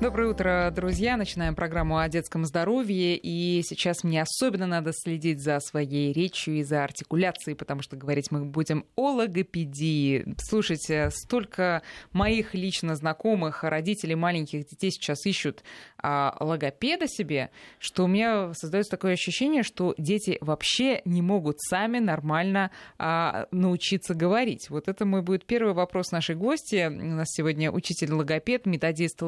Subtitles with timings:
[0.00, 1.18] Доброе утро, друзья.
[1.18, 3.18] Начинаем программу о детском здоровье.
[3.18, 8.30] И сейчас мне особенно надо следить за своей речью и за артикуляцией, потому что говорить
[8.30, 10.24] мы будем о логопедии.
[10.38, 11.82] Слушайте, столько
[12.12, 15.62] моих лично знакомых, родителей маленьких детей сейчас ищут
[15.98, 21.98] а, логопеда себе, что у меня создается такое ощущение, что дети вообще не могут сами
[21.98, 24.70] нормально а, научиться говорить.
[24.70, 26.86] Вот это мой будет первый вопрос нашей гости.
[26.86, 29.22] У нас сегодня учитель-логопед, методист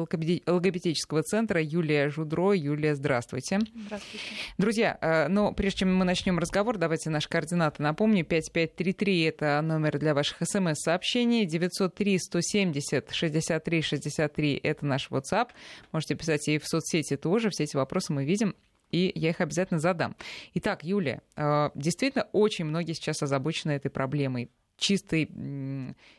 [0.63, 2.53] логопедического центра Юлия Жудро.
[2.53, 3.59] Юлия, здравствуйте.
[3.85, 4.25] Здравствуйте.
[4.57, 8.23] Друзья, но прежде чем мы начнем разговор, давайте наши координаты напомню.
[8.23, 11.45] 5533— это номер для ваших смс-сообщений.
[11.45, 15.49] 903 170 63 63— это наш WhatsApp.
[15.91, 17.49] Можете писать и в соцсети тоже.
[17.49, 18.55] Все эти вопросы мы видим
[18.91, 20.15] и я их обязательно задам.
[20.53, 25.29] Итак, Юлия, э, действительно, очень многие сейчас озабочены этой проблемой чистой,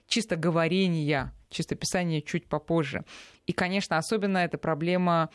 [0.07, 3.05] чисто говорения, чисто писания чуть попозже.
[3.47, 5.31] И, конечно, особенно эта проблема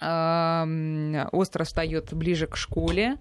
[0.00, 3.16] остро встает ближе к школе.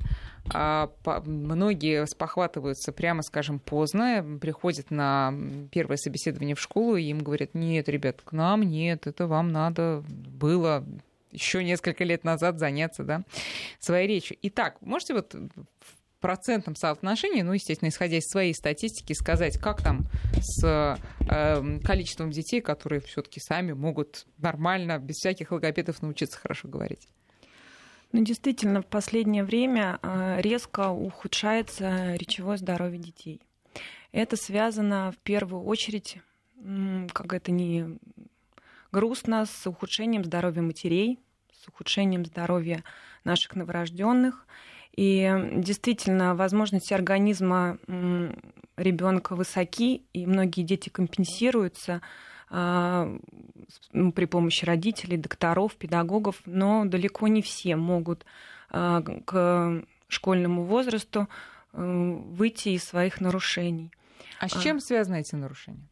[0.54, 0.92] А,
[1.26, 5.34] многие спохватываются, прямо скажем, поздно, приходят на
[5.72, 10.04] первое собеседование в школу, и им говорят, нет, ребят, к нам нет, это вам надо
[10.08, 10.86] было
[11.32, 13.24] еще несколько лет назад заняться да,
[13.80, 14.38] своей речью.
[14.44, 15.36] Итак, можете вот
[16.20, 20.08] процентном соотношении, ну, естественно, исходя из своей статистики, сказать, как там
[20.40, 27.08] с э, количеством детей, которые все-таки сами могут нормально, без всяких логопедов научиться хорошо говорить?
[28.12, 33.42] Ну, действительно, в последнее время э, резко ухудшается речевое здоровье детей.
[34.12, 36.18] Это связано в первую очередь,
[37.14, 38.00] как это не
[38.92, 41.20] грустно, с ухудшением здоровья матерей,
[41.52, 42.84] с ухудшением здоровья
[43.24, 44.48] наших новорожденных
[44.98, 47.78] и действительно, возможности организма
[48.76, 52.02] ребенка высоки, и многие дети компенсируются
[52.50, 53.18] а,
[53.92, 58.26] при помощи родителей, докторов, педагогов, но далеко не все могут
[58.70, 61.28] а, к школьному возрасту
[61.74, 63.92] э, выйти из своих нарушений.
[64.40, 65.86] А с чем связаны эти нарушения?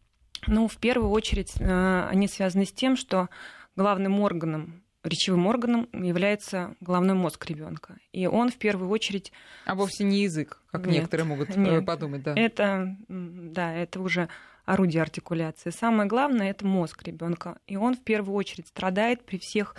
[0.48, 3.28] Ну, в первую очередь, э, они связаны с тем, что
[3.76, 7.98] главным органом речевым органом является головной мозг ребенка.
[8.12, 9.32] И он в первую очередь...
[9.66, 12.34] А вовсе не язык, как нет, некоторые могут э, нет, подумать, да.
[12.36, 14.30] Это, да, это уже
[14.66, 15.70] орудие артикуляции.
[15.70, 17.58] Самое главное это мозг ребенка.
[17.68, 19.76] И он в первую очередь страдает при всех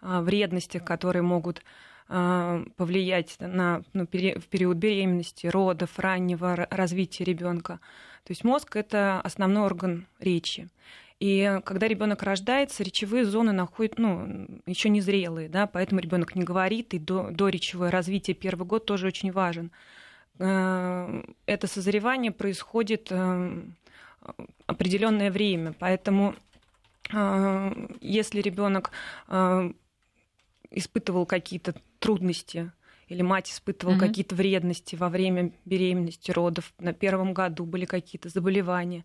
[0.00, 1.62] а, вредностях, которые могут
[2.08, 4.08] а, повлиять на, ну, в
[4.48, 7.80] период беременности, родов, раннего развития ребенка.
[8.24, 10.68] То есть мозг это основной орган речи.
[11.24, 16.42] И когда ребенок рождается, речевые зоны находят, ну, еще не зрелые, да, поэтому ребенок не
[16.42, 19.70] говорит, и до, до речевое развитие первый год тоже очень важен.
[20.38, 23.62] Э, это созревание происходит э,
[24.66, 26.34] определенное время, поэтому
[27.10, 28.90] э, если ребенок
[30.70, 32.70] испытывал какие-то трудности
[33.08, 34.08] или мать испытывала mm-hmm.
[34.08, 39.04] какие-то вредности во время беременности, родов, на первом году были какие-то заболевания,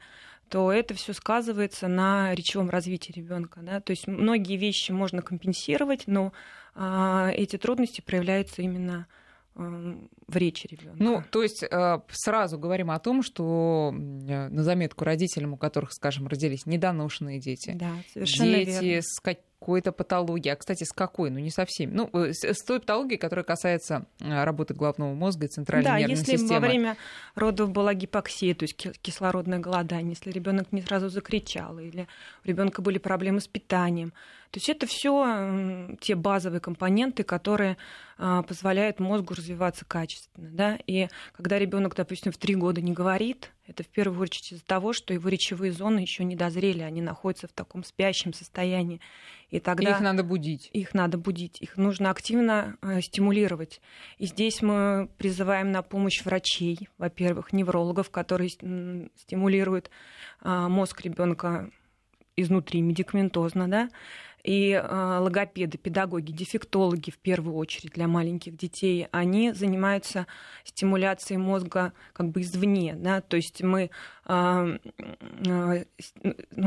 [0.50, 3.62] то это все сказывается на речевом развитии ребенка.
[3.62, 3.80] Да?
[3.80, 6.34] То есть многие вещи можно компенсировать, но
[6.76, 9.08] а, эти трудности проявляются именно
[9.56, 11.04] в речи ребенка.
[11.04, 16.28] Ну, то есть э, сразу говорим о том, что на заметку родителям, у которых, скажем,
[16.28, 19.02] родились недоношенные дети, да, дети верно.
[19.02, 19.20] с
[19.60, 20.50] какой-то патологии.
[20.50, 21.30] А, кстати, с какой?
[21.30, 21.94] Ну, не совсем.
[21.94, 26.18] Ну, э, с той патологией, которая касается э, работы головного мозга и центральной да, нервной
[26.18, 26.60] если системы.
[26.60, 26.98] во время
[27.36, 32.08] родов была гипоксия, то есть кислородное голодание, если ребенок не сразу закричал, или
[32.46, 34.14] у ребенка были проблемы с питанием,
[34.52, 37.78] то есть это все те базовые компоненты, которые
[38.18, 40.50] а, позволяют мозгу развиваться качественно.
[40.50, 40.80] Да?
[40.88, 44.92] И когда ребенок, допустим, в три года не говорит, это в первую очередь из-за того,
[44.92, 49.02] что его речевые зоны еще не дозрели, они находятся в таком спящем состоянии.
[49.52, 50.72] И тогда их надо будить.
[50.74, 53.82] Их надо будить, их нужно активно э, стимулировать.
[54.18, 59.92] И здесь мы призываем на помощь врачей, во-первых, неврологов, которые стимулируют
[60.42, 61.70] э, мозг ребенка
[62.42, 63.90] изнутри медикаментозно, да,
[64.44, 70.28] и э, логопеды, педагоги, дефектологи в первую очередь для маленьких детей, они занимаются
[70.64, 72.96] стимуляцией мозга как бы извне.
[72.96, 73.22] Да?
[73.22, 73.90] То есть мы
[74.30, 75.74] ну,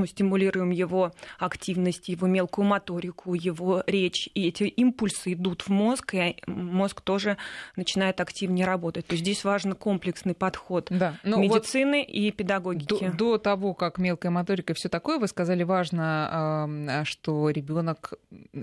[0.06, 4.28] стимулируем его активность, его мелкую моторику, его речь.
[4.34, 7.36] И эти импульсы идут в мозг, и мозг тоже
[7.76, 9.06] начинает активнее работать.
[9.06, 11.18] То есть здесь важен комплексный подход да.
[11.22, 13.10] Ну, медицины вот и педагогики.
[13.10, 18.14] До, до того, как мелкая моторика и все такое, вы сказали, важно, что ребенок,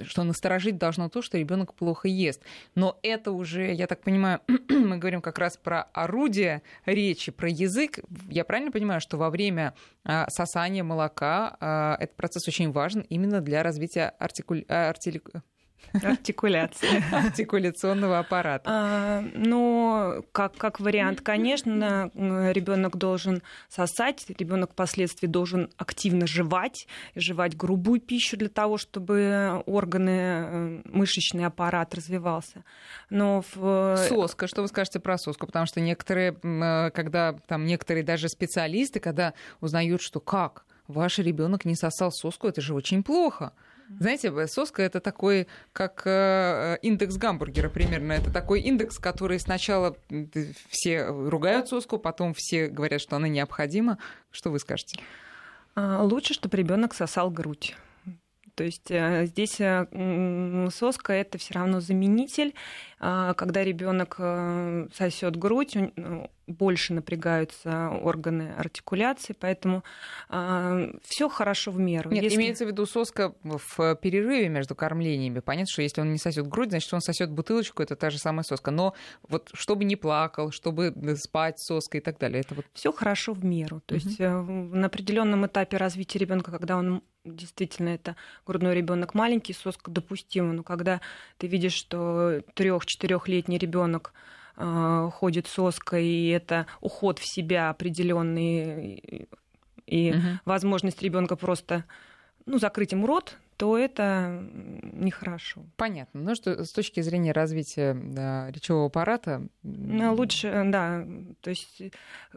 [0.04, 2.42] что насторожить должно то, что ребенок плохо ест.
[2.75, 8.00] Но это уже, я так понимаю, мы говорим как раз про орудие речи, про язык.
[8.30, 13.41] Я правильно понимаю, что во время а, сосания молока а, этот процесс очень важен именно
[13.41, 14.65] для развития артикуля...
[14.89, 15.21] артили...
[15.94, 17.04] Артикуляции.
[17.14, 18.64] Артикуляционного аппарата.
[18.68, 27.56] А, ну, как, как вариант, конечно, ребенок должен сосать, ребенок впоследствии должен активно жевать, жевать
[27.56, 32.64] грубую пищу для того, чтобы органы, э, мышечный аппарат развивался.
[33.10, 33.98] Но в...
[34.08, 35.48] Соска, что вы скажете про соску?
[35.48, 41.66] Потому что некоторые, э, когда там некоторые даже специалисты, когда узнают, что как, ваш ребенок
[41.66, 43.54] не сосал соску, это же очень плохо.
[43.97, 48.13] Знаете, соска это такой, как э, индекс гамбургера примерно.
[48.13, 49.97] Это такой индекс, который сначала
[50.69, 53.97] все ругают соску, потом все говорят, что она необходима.
[54.31, 55.00] Что вы скажете?
[55.75, 57.75] А, лучше, чтобы ребенок сосал грудь.
[58.59, 62.53] То есть э, здесь э, соска это все равно заменитель.
[63.00, 69.85] А, когда ребенок э, сосет грудь, ну, больше напрягаются органы артикуляции, поэтому
[70.27, 72.11] а, все хорошо в меру.
[72.11, 72.35] Нет, если...
[72.35, 75.39] имеется в виду соска в перерыве между кормлениями.
[75.39, 78.44] Понятно, что если он не сосет грудь, значит, он сосет бутылочку, это та же самая
[78.44, 78.71] соска.
[78.71, 78.94] Но
[79.29, 83.45] вот чтобы не плакал, чтобы спать соской и так далее, это вот все хорошо в
[83.45, 83.81] меру.
[83.85, 84.03] То угу.
[84.03, 87.03] есть на определенном этапе развития ребенка, когда он
[87.36, 88.16] действительно это
[88.46, 91.02] грудной ребенок маленький, соска допустима, но когда
[91.38, 94.14] ты видишь, что трех-четырехлетний ребенок
[94.58, 99.28] э, ходит соской, и это уход в себя определенный,
[99.86, 100.40] и угу.
[100.46, 101.86] возможность ребенка просто
[102.46, 104.41] ну, закрыть ему рот, то это
[104.94, 105.65] нехорошо.
[105.75, 106.21] Понятно.
[106.21, 109.50] Ну что с точки зрения развития да, речевого аппарата...
[109.63, 111.06] Ну, лучше, да.
[111.41, 111.81] То есть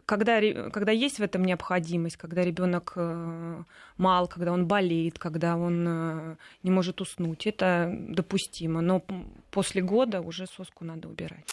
[0.05, 0.41] когда,
[0.71, 3.63] когда есть в этом необходимость, когда ребенок э,
[3.95, 8.81] мал, когда он болеет, когда он э, не может уснуть, это допустимо.
[8.81, 9.01] Но
[9.49, 11.45] после года уже соску надо убирать.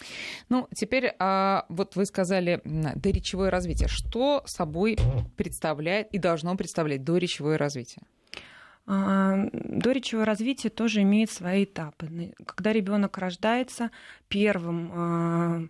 [0.49, 3.87] Ну, теперь а, вот вы сказали доречевое развитие.
[3.87, 4.97] Что собой
[5.37, 8.03] представляет и должно представлять доречевое развитие?
[8.93, 12.33] А, Доречевое развитие тоже имеет свои этапы.
[12.45, 13.89] Когда ребенок рождается,
[14.27, 15.61] первым а,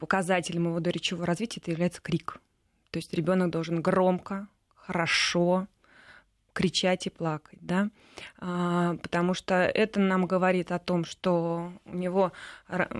[0.00, 2.40] показателем его доречевого развития это является крик.
[2.90, 5.68] То есть ребенок должен громко, хорошо
[6.52, 7.90] кричать и плакать, да,
[8.38, 12.32] а, потому что это нам говорит о том, что у него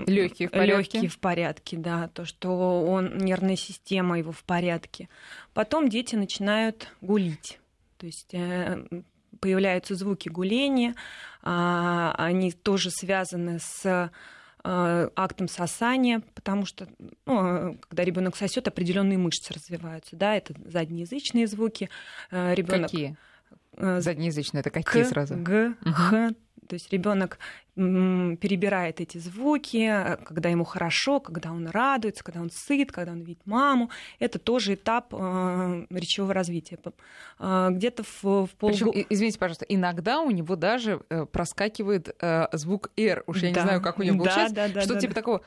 [0.07, 5.09] легкие в порядке, легкие в порядке, да, то, что он нервная система его в порядке.
[5.53, 7.59] Потом дети начинают гулить,
[7.99, 8.85] то есть э,
[9.43, 10.95] появляются звуки гуления,
[11.43, 14.11] а, они тоже связаны с
[14.65, 16.87] а, актом сосания, потому что
[17.27, 21.91] ну, когда ребенок сосет, определенные мышцы развиваются, да, это заднеязычные звуки.
[22.31, 23.17] А, ребенок какие?
[23.77, 25.35] Заднеязычные это какие К, сразу?
[25.37, 25.75] Г.
[25.85, 26.31] Х,
[26.73, 27.39] то есть ребенок
[27.75, 33.21] перебирает эти звуки, э, когда ему хорошо, когда он радуется, когда он сыт, когда он
[33.21, 33.91] видит маму.
[34.19, 36.79] Это тоже этап э, речевого развития.
[37.39, 39.05] Э, где-то в, в полгода...
[39.11, 43.23] Извините, пожалуйста, иногда у него даже э, проскакивает э, звук «р».
[43.27, 43.61] Уж я да.
[43.61, 44.55] не знаю, как у него получается.
[44.55, 45.21] Да, да, да, что да, типа да.
[45.21, 45.43] такого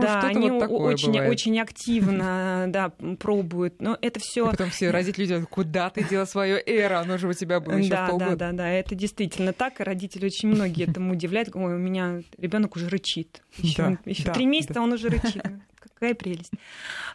[0.00, 3.80] да, они вот очень, очень активно да, пробуют.
[3.80, 4.50] Но это все.
[4.50, 7.90] Потом все родители говорят, куда ты делал свое эро, оно же у тебя было еще
[7.90, 8.36] да, полгода.
[8.36, 11.54] Да, да, да, это действительно так, и родители очень многие этому удивляют.
[11.54, 13.42] Ой, у меня ребенок уже рычит.
[13.58, 14.82] Еще, да, еще да, три месяца да.
[14.82, 15.42] он уже рычит.
[15.78, 16.52] Какая прелесть.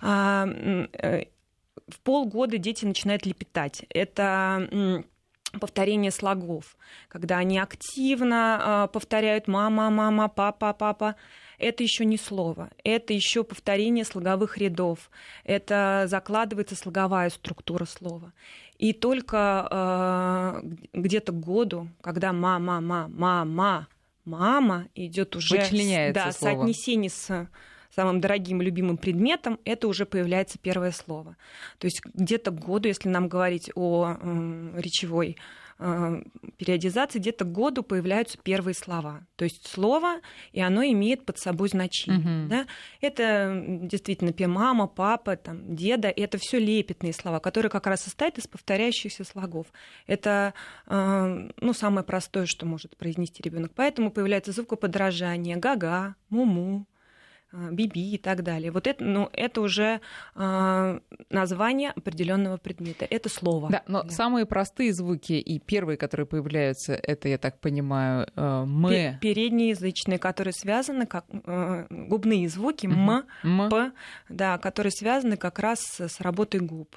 [0.02, 0.48] А,
[0.94, 1.26] э,
[1.88, 3.86] в полгода дети начинают лепетать.
[3.90, 5.04] Это
[5.60, 6.78] повторение слогов,
[7.10, 11.16] когда они активно э, повторяют мама, мама, папа, папа
[11.62, 15.12] это еще не слово, это еще повторение слоговых рядов,
[15.44, 18.34] это закладывается слоговая структура слова.
[18.78, 20.62] И только э,
[20.94, 23.88] где-то к году, когда мама, мама, мама,
[24.26, 25.58] мама идет уже
[26.14, 26.54] да, слово.
[26.56, 27.48] соотнесение с
[27.94, 31.38] самым дорогим любимым предметом, это уже появляется первое слово.
[31.78, 35.38] То есть где-то к году, если нам говорить о э, речевой
[36.58, 39.26] периодизации где-то к году появляются первые слова.
[39.36, 40.22] То есть слово,
[40.52, 42.20] и оно имеет под собой значение.
[42.20, 42.50] Угу.
[42.50, 42.68] Да?
[43.02, 48.48] Это действительно мама, папа, там, деда, это все лепетные слова, которые как раз состоят из
[48.48, 49.68] повторяющихся слогов.
[50.06, 50.54] Это
[50.88, 53.72] э, ну, самое простое, что может произнести ребенок.
[53.76, 56.86] Поэтому появляется звукоподражание, гага, муму,
[57.54, 58.72] биби и так далее.
[58.72, 60.02] Вот это, ну, это уже
[60.36, 63.06] э, название определенного предмета.
[63.10, 63.70] Это слово.
[63.70, 64.10] Да, но да.
[64.10, 69.18] самые простые звуки и первые, которые появляются, это, я так понимаю, э, мы.
[69.22, 73.92] Передние язычные, которые связаны как э, губные звуки м, м, п,
[74.30, 76.96] да, которые связаны как раз с работой губ.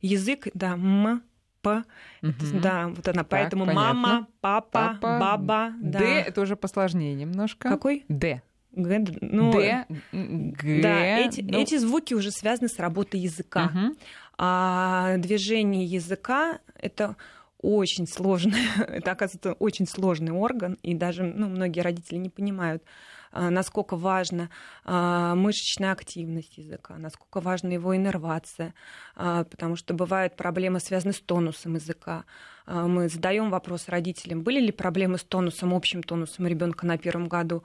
[0.00, 1.22] Язык, да, м,
[1.62, 1.82] П.
[2.22, 2.60] Угу.
[2.62, 3.24] Да, вот она.
[3.24, 3.94] Так, Поэтому понятно.
[3.94, 5.72] мама, папа, папа, баба.
[5.80, 6.04] Д да.
[6.04, 7.68] это уже посложнее немножко.
[7.68, 8.04] Какой?
[8.08, 8.42] Д.
[8.76, 10.82] Г, ну, Д, Г.
[10.82, 11.58] Да, эти, ну...
[11.58, 13.72] эти звуки уже связаны с работой языка.
[13.74, 13.96] Угу.
[14.38, 17.16] А движение языка это
[17.60, 22.84] очень сложный, это, оказывается, очень сложный орган, и даже ну, многие родители не понимают,
[23.32, 24.50] а, насколько важна
[24.84, 28.74] а, мышечная активность языка, насколько важна его иннервация,
[29.14, 32.24] а, потому что бывают проблемы, связанные с тонусом языка.
[32.66, 37.62] Мы задаем вопрос родителям, были ли проблемы с тонусом, общим тонусом ребенка на первом году.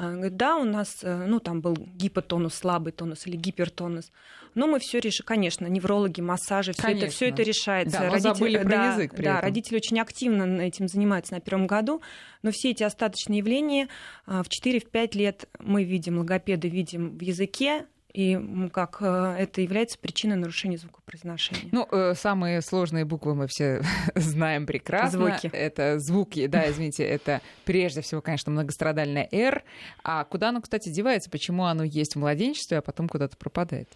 [0.00, 4.10] Говорит, да, у нас, э, ну, там был гипотонус, слабый тонус или гипертонус.
[4.54, 7.98] Но мы все решим, конечно, неврологи, массажи, все это, все это решается.
[7.98, 9.42] Да, родители, забыли про да, язык при да, этом.
[9.42, 12.00] родители очень активно этим занимаются на первом году,
[12.42, 13.88] но все эти остаточные явления
[14.26, 19.98] а, в 4-5 лет мы видим, логопеды видим в языке, и как э, это является
[19.98, 21.68] причиной нарушения звукопроизношения.
[21.72, 23.82] Ну, э, самые сложные буквы мы все
[24.14, 25.18] знаем прекрасно.
[25.18, 25.50] Звуки.
[25.52, 29.62] Это звуки, да, извините, это прежде всего, конечно, многострадальное «Р».
[30.02, 31.30] А куда оно, кстати, девается?
[31.30, 33.88] Почему оно есть в младенчестве, а потом куда-то пропадает?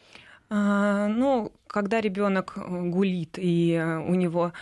[0.50, 4.52] А, ну, когда ребенок гулит и у него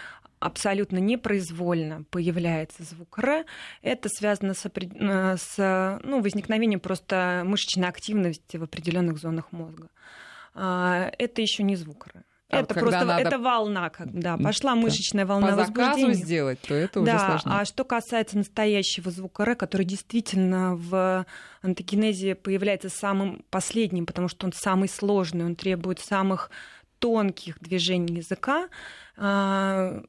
[0.42, 3.44] абсолютно непроизвольно появляется звук «р»,
[3.82, 9.88] это связано с, э, с ну, возникновением просто мышечной активности в определенных зонах мозга.
[10.54, 12.24] А, это еще не звук «р».
[12.52, 13.22] А это вот просто надо...
[13.22, 16.12] это волна, как, да, пошла мышечная волна по возбуждения.
[16.12, 17.60] сделать, то это да, уже сложно.
[17.60, 21.24] А что касается настоящего звука Р, который действительно в
[21.62, 26.50] антогенезе появляется самым последним, потому что он самый сложный, он требует самых
[26.98, 28.68] тонких движений языка,
[29.16, 30.02] а,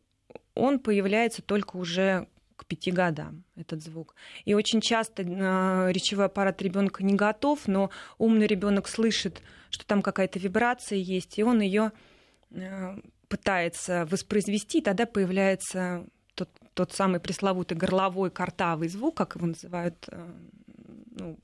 [0.55, 4.15] он появляется только уже к пяти годам, этот звук.
[4.45, 10.01] И очень часто э, речевой аппарат ребенка не готов, но умный ребенок слышит, что там
[10.01, 11.91] какая-то вибрация есть, и он ее
[12.51, 16.05] э, пытается воспроизвести, и тогда появляется
[16.35, 20.31] тот, тот самый пресловутый горловой картавый звук, как его называют э,
[21.11, 21.39] ну,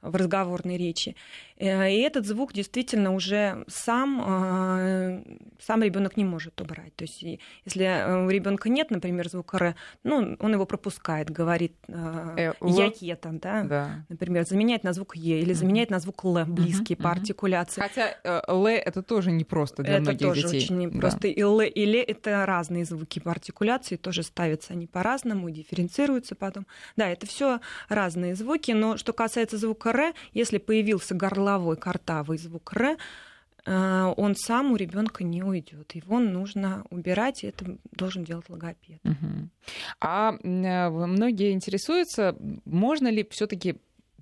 [0.00, 1.14] в разговорной речи.
[1.62, 5.22] Э, и этот звук действительно уже сам, э,
[5.60, 6.94] сам ребенок не может убрать.
[6.96, 7.22] То есть
[7.64, 13.30] если э, у ребенка нет, например, звука Р, ну, он его пропускает, говорит э, якета,
[13.32, 13.62] да?
[13.62, 17.80] да, например, заменяет на звук Е или заменяет на звук Л, близкий по артикуляции.
[17.80, 18.16] Хотя
[18.48, 20.58] Л это тоже непросто для это многих тоже детей.
[20.58, 21.20] очень непросто.
[21.20, 21.28] Да.
[21.28, 26.66] И Л и Л это разные звуки по артикуляции, тоже ставятся они по-разному, дифференцируются потом.
[26.96, 31.14] Да, это все разные звуки, но что касается звука Р, если появился
[31.52, 32.96] горловой картавый звук Р,
[33.64, 35.94] э, он сам у ребенка не уйдет.
[35.94, 39.00] Его нужно убирать, и это должен делать логопед.
[39.04, 39.48] Угу.
[40.00, 43.76] А э, многие интересуются, можно ли все-таки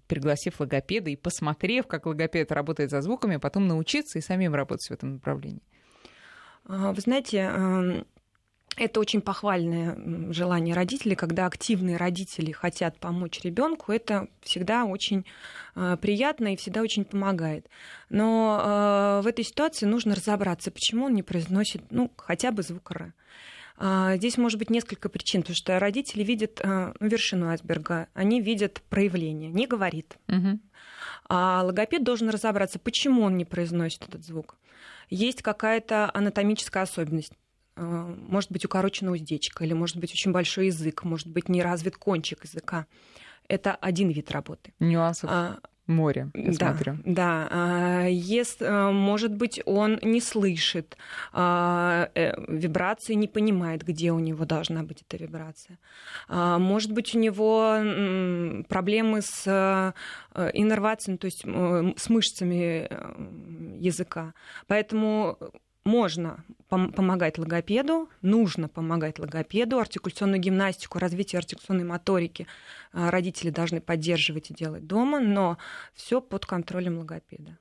[0.07, 4.93] пригласив логопеда и посмотрев, как логопед работает за звуками, потом научиться и самим работать в
[4.93, 5.63] этом направлении?
[6.65, 8.05] А, вы знаете,
[8.81, 15.27] это очень похвальное желание родителей, когда активные родители хотят помочь ребенку, это всегда очень
[15.77, 17.69] э, приятно и всегда очень помогает.
[18.09, 22.91] Но э, в этой ситуации нужно разобраться, почему он не произносит ну, хотя бы звук
[22.93, 23.13] Р.
[23.77, 28.41] А, здесь может быть несколько причин, потому что родители видят э, ну, вершину айсберга, они
[28.41, 30.17] видят проявление, не говорит.
[30.29, 30.59] Угу.
[31.29, 34.57] А логопед должен разобраться, почему он не произносит этот звук.
[35.11, 37.33] Есть какая-то анатомическая особенность
[37.77, 42.45] может быть укорочена уздечка, или может быть очень большой язык, может быть не развит кончик
[42.45, 42.87] языка.
[43.49, 44.73] Это один вид работы.
[44.79, 45.29] Нюансов.
[45.33, 45.59] А,
[45.91, 46.99] море, я да, смотрю.
[47.05, 50.97] Да, а, если, э, может быть, он не слышит
[51.33, 55.79] а, э, вибрации, не понимает, где у него должна быть эта вибрация.
[56.29, 57.77] А, может быть, у него
[58.69, 59.95] проблемы с
[60.35, 62.89] иннервацией, то есть с мышцами
[63.79, 64.33] языка.
[64.69, 65.39] Поэтому
[65.85, 72.47] можно пом- помогать логопеду, нужно помогать логопеду, артикуляционную гимнастику, развитие артикуляционной моторики
[72.93, 75.59] а, родители должны поддерживать и делать дома, но
[75.95, 77.59] все под контролем логопеда.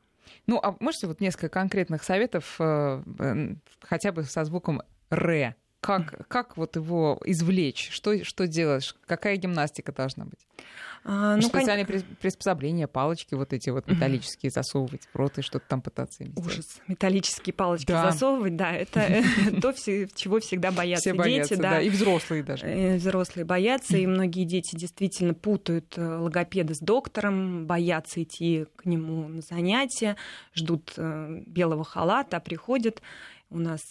[0.48, 6.58] Ну, а можете вот несколько конкретных советов, э, хотя бы со звуком «р», как, как
[6.58, 7.90] вот его извлечь?
[7.92, 8.96] Что, что делаешь?
[9.06, 10.40] Какая гимнастика должна быть?
[11.06, 12.02] А, ну, Специальные кон...
[12.20, 16.66] приспособления, палочки вот эти вот металлические засовывать в рот и что-то там пытаться им Ужас.
[16.66, 16.90] Сделать.
[16.90, 18.12] Металлические палочки да.
[18.12, 19.00] засовывать, да, это
[19.62, 21.56] то, чего всегда боятся дети.
[21.56, 22.68] да, и взрослые даже.
[22.68, 28.86] И взрослые боятся, и многие дети действительно путают э, логопеда с доктором, боятся идти к
[28.86, 30.18] нему на занятия,
[30.54, 33.02] ждут э, белого халата, а приходят
[33.50, 33.82] у нас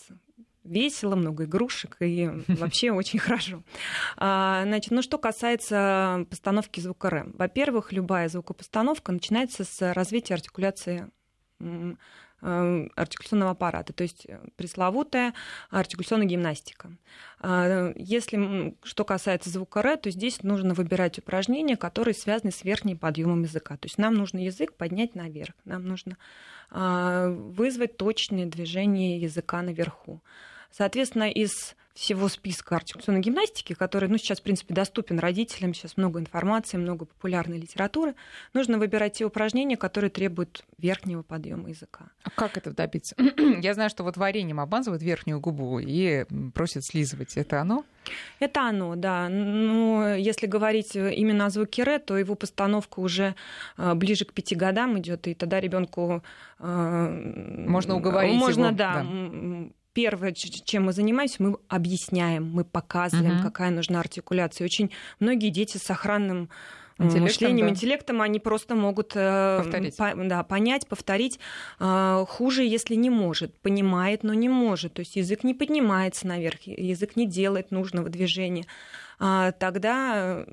[0.68, 3.62] весело, много игрушек и вообще очень хорошо.
[4.16, 7.30] А, значит, ну что касается постановки звука Р.
[7.34, 11.10] Во-первых, любая звукопостановка начинается с развития артикуляции
[12.40, 15.34] артикуляционного аппарата, то есть пресловутая
[15.70, 16.92] артикуляционная гимнастика.
[17.42, 23.42] Если что касается звука Р, то здесь нужно выбирать упражнения, которые связаны с верхним подъемом
[23.42, 23.76] языка.
[23.76, 26.16] То есть нам нужно язык поднять наверх, нам нужно
[26.70, 30.22] вызвать точные движения языка наверху.
[30.70, 36.20] Соответственно, из всего списка артикуляционной гимнастики, который, ну, сейчас, в принципе, доступен родителям, сейчас много
[36.20, 38.14] информации, много популярной литературы,
[38.54, 42.10] нужно выбирать те упражнения, которые требуют верхнего подъема языка.
[42.22, 43.16] А как это добиться?
[43.60, 47.36] Я знаю, что вот вареньем обмазывают верхнюю губу и просят слизывать.
[47.36, 47.84] Это оно?
[48.38, 49.28] Это оно, да.
[49.28, 53.34] Но если говорить именно о звуке ре, то его постановка уже
[53.76, 56.22] а, ближе к пяти годам идет, и тогда ребенку
[56.60, 58.76] а, можно уговорить можно, его.
[58.76, 63.42] да, да первое, чем мы занимаемся, мы объясняем, мы показываем, угу.
[63.42, 64.64] какая нужна артикуляция.
[64.64, 66.50] Очень многие дети с охранным
[66.98, 67.72] интеллектом, мышлением, да.
[67.72, 71.40] интеллектом, они просто могут э, по, да, понять, повторить.
[71.80, 74.94] Э, хуже, если не может, понимает, но не может.
[74.94, 78.66] То есть язык не поднимается наверх, язык не делает нужного движения.
[79.18, 80.44] А, тогда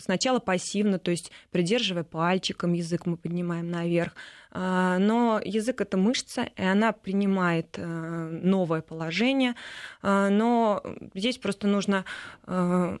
[0.00, 4.14] сначала пассивно, то есть придерживая пальчиком язык, мы поднимаем наверх.
[4.50, 9.54] А, но язык это мышца, и она принимает э, новое положение.
[10.00, 10.82] А, но
[11.14, 12.04] здесь просто нужно
[12.46, 12.98] э,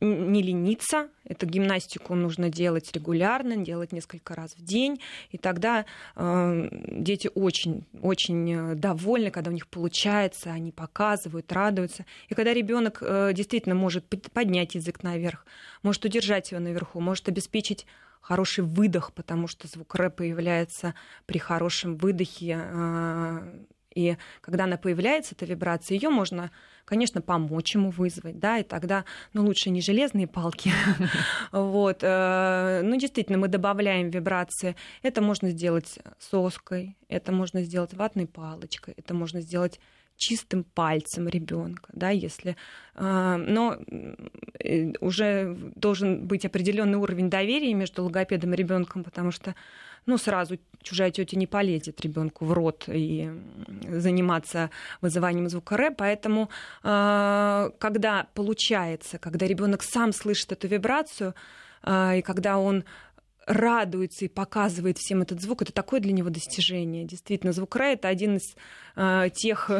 [0.00, 1.08] не лениться.
[1.24, 5.00] Эту гимнастику нужно делать регулярно, делать несколько раз в день.
[5.30, 5.84] И тогда
[6.16, 12.04] э, дети очень, очень довольны, когда у них получается, они показывают, радуются.
[12.28, 13.02] И когда ребенок
[13.34, 15.46] действительно может поднять язык наверх,
[15.82, 17.86] может удержать его наверху, может обеспечить
[18.20, 20.94] хороший выдох, потому что звук р появляется
[21.26, 22.56] при хорошем выдохе.
[22.56, 23.42] А,
[23.94, 26.50] и когда она появляется, эта вибрация, ее можно,
[26.84, 30.72] конечно, помочь ему вызвать, да, и тогда, ну, лучше не железные палки,
[31.52, 38.26] вот, э, ну, действительно, мы добавляем вибрации, это можно сделать соской, это можно сделать ватной
[38.26, 39.78] палочкой, это можно сделать
[40.16, 42.56] чистым пальцем ребенка, да, если,
[42.94, 43.76] а, но
[44.60, 49.54] э, уже должен быть определенный уровень доверия между логопедом и ребенком, потому что
[50.06, 53.30] ну, сразу чужая тетя не полезет ребенку в рот и
[53.88, 56.50] заниматься вызыванием звука р, поэтому
[56.82, 61.34] а, когда получается, когда ребенок сам слышит эту вибрацию,
[61.82, 62.84] а, и когда он
[63.46, 67.04] радуется и показывает всем этот звук, это такое для него достижение.
[67.04, 68.54] Действительно, звук Ра— это один из
[68.96, 69.70] э, тех...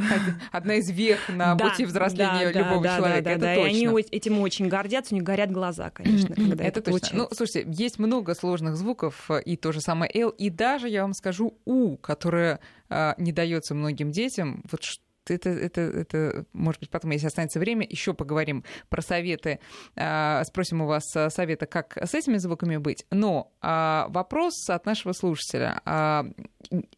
[0.53, 3.77] Одна из вех на да, пути взросления да, любого да, человека, да, это да, точно.
[3.77, 7.19] И они этим очень гордятся, у них горят глаза, конечно, когда это, это точно.
[7.19, 11.15] Ну, слушайте, есть много сложных звуков, и то же самое «л», и даже, я вам
[11.15, 14.63] скажу, «у», которое э, не дается многим детям.
[14.71, 19.61] Вот что это, это, это, может быть, потом, если останется время, еще поговорим про советы.
[19.97, 23.07] А, спросим у вас совета, как с этими звуками быть.
[23.11, 25.81] Но а, вопрос от нашего слушателя.
[25.85, 26.27] А,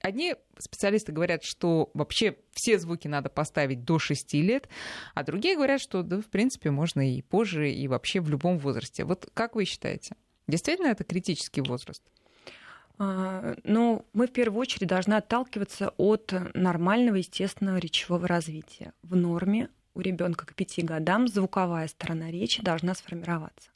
[0.00, 4.68] одни специалисты говорят, что вообще все звуки надо поставить до 6 лет,
[5.14, 9.04] а другие говорят, что, да, в принципе, можно и позже, и вообще в любом возрасте.
[9.04, 10.14] Вот как вы считаете?
[10.46, 12.02] Действительно, это критический возраст?
[12.98, 18.92] Но мы в первую очередь должны отталкиваться от нормального естественного речевого развития.
[19.02, 23.70] В норме у ребенка к пяти годам звуковая сторона речи должна сформироваться.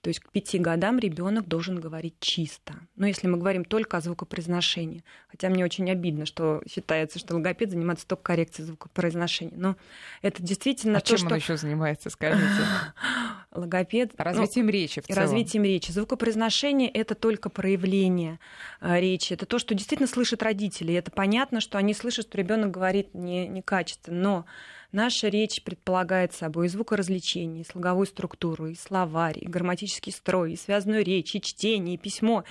[0.00, 2.74] То есть к пяти годам ребенок должен говорить чисто.
[2.96, 7.70] Но если мы говорим только о звукопроизношении, хотя мне очень обидно, что считается, что логопед
[7.70, 9.76] занимается только коррекцией звукопроизношения, но
[10.22, 11.28] это действительно а то, чем что...
[11.28, 12.46] он еще занимается, скажите?
[13.52, 14.12] Логопед...
[14.16, 15.22] Развитием ну, речи в целом.
[15.22, 15.90] Развитием речи.
[15.90, 18.38] Звукопроизношение— это только проявление
[18.80, 19.32] э, речи.
[19.32, 20.92] Это то, что действительно слышат родители.
[20.92, 24.20] И это понятно, что они слышат, что ребенок говорит не, некачественно.
[24.20, 24.46] Но
[24.92, 30.56] Наша речь предполагает собой и звукоразвлечение, и слоговую структуру, и словарь, и грамматический строй, и
[30.56, 32.44] связанную речь, и чтение, и письмо.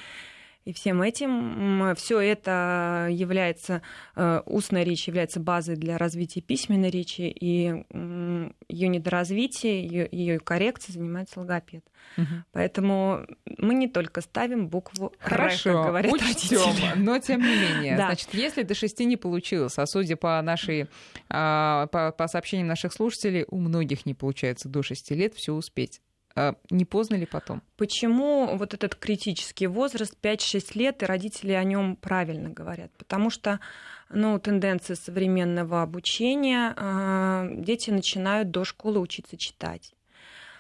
[0.66, 3.82] И всем этим все это является,
[4.16, 7.86] э, устная речь является базой для развития письменной речи, и
[8.70, 11.84] ее недоразвитие, ее, ее коррекция занимается логопед.
[12.18, 12.26] Угу.
[12.52, 13.26] Поэтому
[13.58, 16.94] мы не только ставим букву Хорошо, как говорят учтем, родители.
[16.98, 17.98] но тем не менее.
[17.98, 18.08] да.
[18.08, 20.88] Значит, если до шести не получилось, а судя по нашей,
[21.30, 26.02] а, по, по сообщениям наших слушателей, у многих не получается до шести лет все успеть.
[26.36, 27.62] А, не поздно ли потом?
[27.78, 32.92] Почему вот этот критический возраст 5-6 лет, и родители о нем правильно говорят?
[32.98, 33.60] Потому что
[34.10, 39.94] ну, тенденции современного обучения, а, дети начинают до школы учиться читать.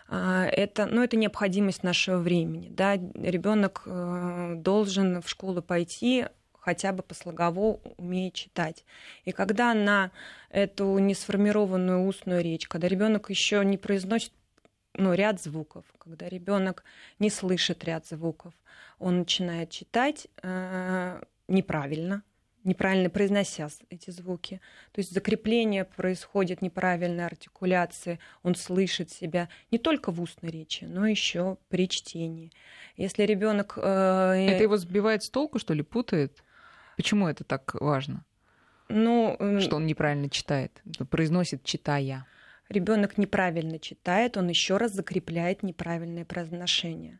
[0.07, 2.69] А, это, ну, это необходимость нашего времени.
[2.69, 2.95] Да?
[2.95, 6.25] Ребенок э, должен в школу пойти
[6.59, 8.85] хотя бы по слогово умеет читать.
[9.23, 10.11] И когда на
[10.49, 14.33] эту несформированную устную речь, когда ребенок еще не произносит
[14.99, 15.85] ну, ряд звуков.
[15.97, 16.83] Когда ребенок
[17.19, 18.53] не слышит ряд звуков,
[18.99, 22.23] он начинает читать э, неправильно,
[22.65, 24.59] неправильно произнося эти звуки.
[24.91, 31.07] То есть закрепление происходит неправильной артикуляции, он слышит себя не только в устной речи, но
[31.07, 32.51] еще при чтении.
[32.97, 33.77] Если ребенок...
[33.77, 36.43] Э, это его сбивает с толку, что ли, путает?
[36.97, 38.25] Почему это так важно?
[38.89, 42.25] Ну, э, что он неправильно читает, произносит читая.
[42.69, 47.19] Ребенок неправильно читает, он еще раз закрепляет неправильное произношение.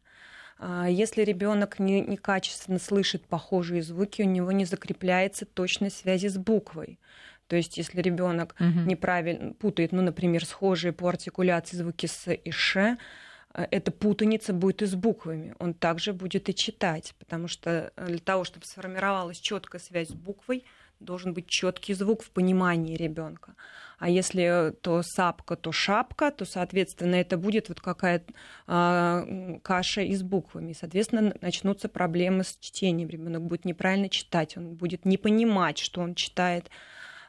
[0.59, 6.37] А, если ребенок не, некачественно слышит похожие звуки, у него не закрепляется точность связи с
[6.37, 6.99] буквой.
[7.47, 8.87] То есть, если ребенок угу.
[8.87, 12.99] неправильно путает, ну, например, схожие по артикуляции звуки с и ш,
[13.55, 15.55] э, эта путаница будет и с буквами.
[15.57, 20.13] Он также будет и читать, потому что э, для того, чтобы сформировалась четкая связь с
[20.13, 20.63] буквой,
[20.99, 23.55] должен быть четкий звук в понимании ребенка.
[23.99, 28.33] А если то сапка, то шапка, то, соответственно, это будет вот какая-то
[28.67, 30.73] э, каша из буквами.
[30.73, 33.09] Соответственно, начнутся проблемы с чтением.
[33.09, 36.69] Ребенок будет неправильно читать, он будет не понимать, что он читает.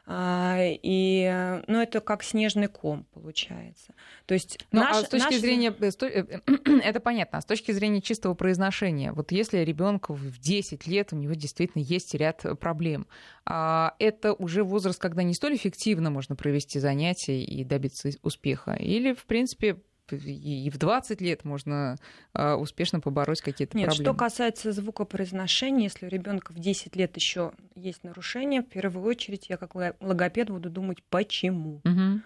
[0.05, 3.93] А, и, ну, это как снежный ком получается.
[4.25, 5.41] То есть ну, наш, а с точки наш...
[5.41, 6.39] зрения, э, э,
[6.83, 11.15] это понятно, а с точки зрения чистого произношения, вот если ребенку в 10 лет у
[11.15, 13.07] него действительно есть ряд проблем,
[13.45, 19.13] а это уже возраст, когда не столь эффективно можно провести занятия и добиться успеха, или,
[19.13, 19.77] в принципе,
[20.15, 21.97] и в 20 лет можно
[22.33, 24.05] а, успешно побороть какие-то Нет, проблемы.
[24.05, 29.49] что касается звукопроизношения, если у ребенка в 10 лет еще есть нарушение, в первую очередь
[29.49, 31.81] я как логопед буду думать, почему.
[31.83, 32.21] Угу.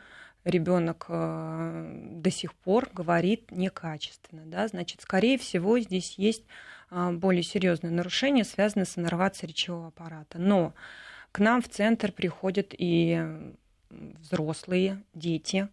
[0.45, 6.43] Ребенок э, до сих пор говорит некачественно, да, значит, скорее всего, здесь есть
[6.91, 10.38] э, более серьезные нарушения, связанные с иннервацией речевого аппарата.
[10.38, 10.76] Но
[11.32, 13.54] к нам в центр приходят и
[13.89, 15.69] взрослые, дети, а,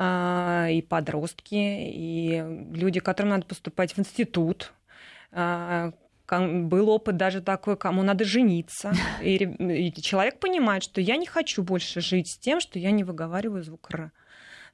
[0.00, 4.72] и подростки, и люди, которым надо поступать в институт.
[5.32, 5.92] А,
[6.30, 8.92] был опыт даже такой, кому надо жениться.
[9.22, 13.62] И человек понимает, что я не хочу больше жить с тем, что я не выговариваю
[13.62, 14.12] звук «р».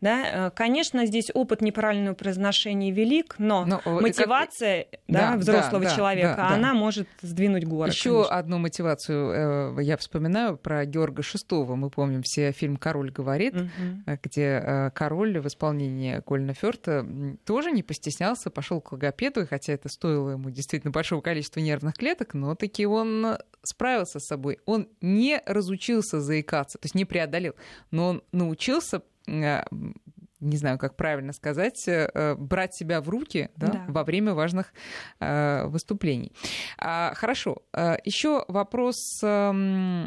[0.05, 0.49] Да?
[0.49, 5.01] Э, конечно, здесь опыт неправильного произношения велик, но, но ну, мотивация как...
[5.09, 7.89] да, да, взрослого да, человека, да, она может сдвинуть горы.
[7.89, 11.75] Еще одну мотивацию э, я вспоминаю про Георга VI.
[11.75, 14.19] Мы помним все фильм «Король говорит», угу.
[14.23, 17.07] где король в исполнении Кольна Фёрта
[17.47, 22.35] тоже не постеснялся, пошел к логопеду, хотя это стоило ему действительно большого количества нервных клеток,
[22.35, 24.59] но таки он справился с собой.
[24.67, 27.55] Он не разучился заикаться, то есть не преодолел,
[27.91, 33.69] но он научился Э, не знаю, как правильно сказать, э, брать себя в руки да,
[33.69, 33.85] да.
[33.89, 34.73] во время важных
[35.21, 36.33] э, выступлений.
[36.79, 37.63] А, хорошо.
[38.05, 40.07] Еще вопрос эм,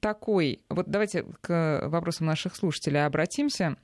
[0.00, 0.64] такой.
[0.68, 3.76] Вот давайте к вопросам наших слушателей обратимся.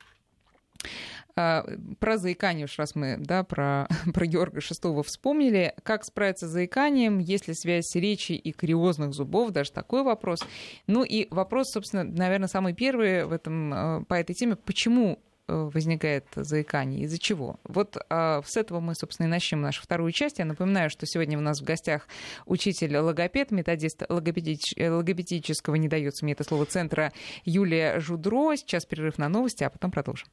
[1.34, 5.74] Про заикание уж раз мы да, про, про Георга VI вспомнили.
[5.82, 10.40] Как справиться с заиканием, есть ли связь речи и кариозных зубов, даже такой вопрос.
[10.86, 15.18] Ну и вопрос, собственно, наверное, самый первый в этом, по этой теме, почему
[15.48, 17.58] э, возникает заикание, из-за чего.
[17.64, 20.38] Вот а, с этого мы, собственно, и начнем нашу вторую часть.
[20.38, 22.08] Я напоминаю, что сегодня у нас в гостях
[22.46, 24.74] учитель логопед, методист логопедич...
[24.78, 27.12] логопедического, не дается мне это слово, центра
[27.44, 28.54] Юлия Жудро.
[28.56, 30.28] Сейчас перерыв на новости, а потом продолжим.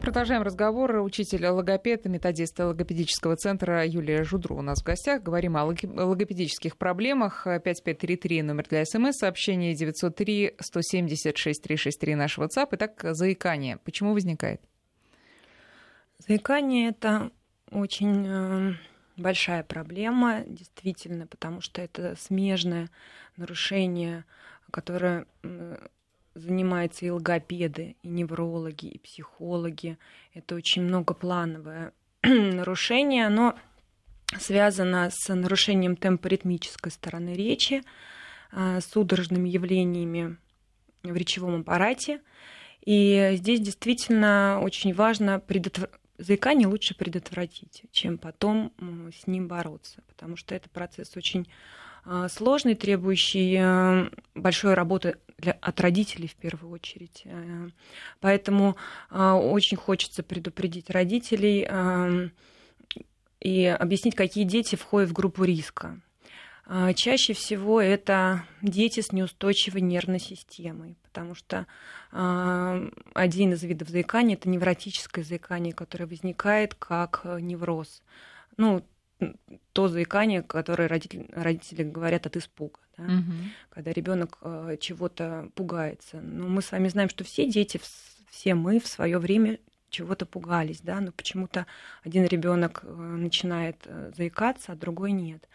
[0.00, 0.96] Продолжаем разговор.
[1.02, 5.22] Учитель логопеда, методиста логопедического центра Юлия Жудру у нас в гостях.
[5.22, 7.44] Говорим о логопедических проблемах.
[7.44, 12.68] 5533 номер для смс-сообщения, 903 176 363 наш WhatsApp.
[12.72, 13.76] Итак, заикание.
[13.76, 14.62] Почему возникает?
[16.26, 17.30] Заикание– это
[17.70, 18.72] очень э,
[19.16, 22.88] большая проблема, действительно, потому что это смежное
[23.36, 24.24] нарушение,
[24.70, 25.26] которое
[26.34, 29.98] занимаются и логопеды, и неврологи, и психологи.
[30.34, 33.26] Это очень многоплановое нарушение.
[33.26, 33.56] Оно
[34.38, 37.82] связано с нарушением темпоритмической стороны речи,
[38.52, 40.36] а, судорожными явлениями
[41.02, 42.20] в речевом аппарате.
[42.84, 48.72] И здесь действительно очень важно предотвратить заикание лучше предотвратить, чем потом
[49.18, 51.48] с ним бороться, потому что это процесс очень
[52.28, 57.22] сложный, требующий э, большой работы для, от родителей в первую очередь.
[57.24, 57.68] Э,
[58.20, 58.76] поэтому
[59.10, 61.68] а, очень хочется предупредить родителей
[63.40, 66.00] и объяснить, какие дети входят в группу риска.
[66.66, 71.66] А, чаще всего это дети с неустойчивой нервной системой, потому что
[72.10, 78.02] один из видов заикания это невротическое заикание, которое возникает как э, невроз.
[78.56, 78.84] Ну,
[79.72, 83.04] то заикание, которое родители, родители говорят от испуга, да?
[83.04, 83.32] угу.
[83.70, 86.20] когда ребенок э, чего-то пугается.
[86.20, 87.80] Но мы с вами знаем, что все дети,
[88.30, 89.58] все мы в свое время
[89.90, 91.66] чего-то пугались, да, но почему-то
[92.02, 95.48] один ребенок э, начинает э, заикаться, а другой нет.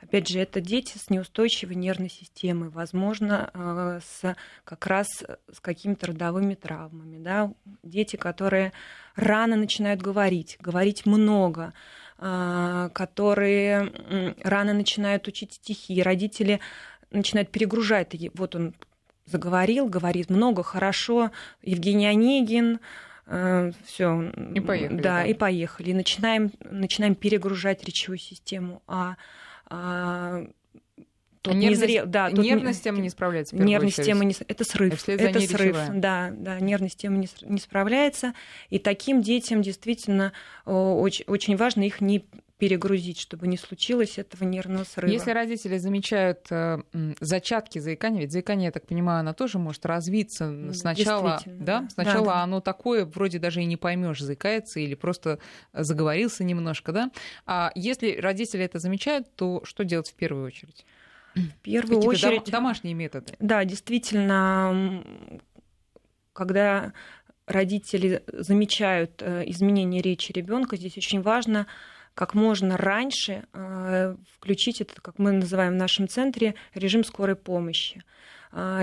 [0.00, 5.08] Опять же, это дети с неустойчивой нервной системой, возможно, э, с, как раз
[5.52, 7.18] с какими-то родовыми травмами.
[7.18, 7.52] Да?
[7.82, 8.72] Дети, которые
[9.16, 11.74] рано начинают говорить, говорить много,
[12.18, 13.92] которые
[14.42, 16.02] рано начинают учить стихи.
[16.02, 16.58] Родители
[17.10, 18.14] начинают перегружать.
[18.34, 18.74] Вот он
[19.28, 21.30] заговорил, говорит много, хорошо.
[21.62, 22.80] Евгений Онегин,
[23.26, 24.32] э, все.
[24.54, 24.96] И поехали.
[24.96, 25.92] Да, да, и поехали.
[25.92, 28.82] Начинаем, начинаем перегружать речевую систему.
[28.86, 29.16] А,
[29.66, 30.46] а
[31.48, 32.04] Тут нервность, не зре...
[32.04, 33.56] да, тут нервная система не справляется.
[33.56, 34.34] Нервная система не...
[34.46, 35.08] это срыв.
[35.08, 35.76] Это срыв.
[35.94, 38.34] Да, да, нервная система не, не справляется.
[38.70, 40.32] И таким детям действительно
[40.64, 42.24] очень, очень важно их не
[42.58, 45.10] перегрузить, чтобы не случилось этого нервного срыва.
[45.10, 46.82] Если родители замечают э,
[47.20, 51.82] зачатки заикания, ведь заикание, я так понимаю, оно тоже может развиться сначала, да?
[51.82, 51.88] да?
[51.88, 52.42] Сначала да, да.
[52.42, 55.38] оно такое, вроде даже и не поймешь, заикается или просто
[55.72, 57.10] заговорился немножко, да?
[57.46, 60.84] А если родители это замечают, то что делать в первую очередь?
[61.38, 62.44] В первую очередь...
[62.44, 63.34] Дом, домашние методы.
[63.38, 65.02] Да, действительно,
[66.32, 66.92] когда
[67.46, 71.66] родители замечают э, изменения речи ребенка, здесь очень важно
[72.14, 78.02] как можно раньше э, включить это, как мы называем в нашем центре, режим скорой помощи.
[78.50, 78.82] А,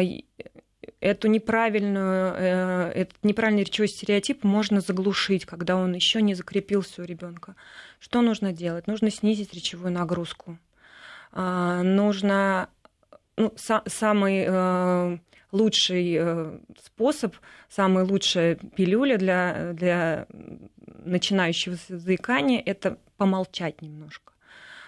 [0.99, 7.05] эту неправильную, э, этот неправильный речевой стереотип можно заглушить, когда он еще не закрепился у
[7.05, 7.55] ребенка.
[7.99, 8.87] Что нужно делать?
[8.87, 10.57] Нужно снизить речевую нагрузку.
[11.35, 12.69] А, нужно
[13.37, 15.17] ну, самый э,
[15.51, 16.19] лучший
[16.81, 17.35] способ,
[17.69, 20.27] самая лучшая пилюля для, для
[21.03, 24.33] начинающего заикания– это помолчать немножко.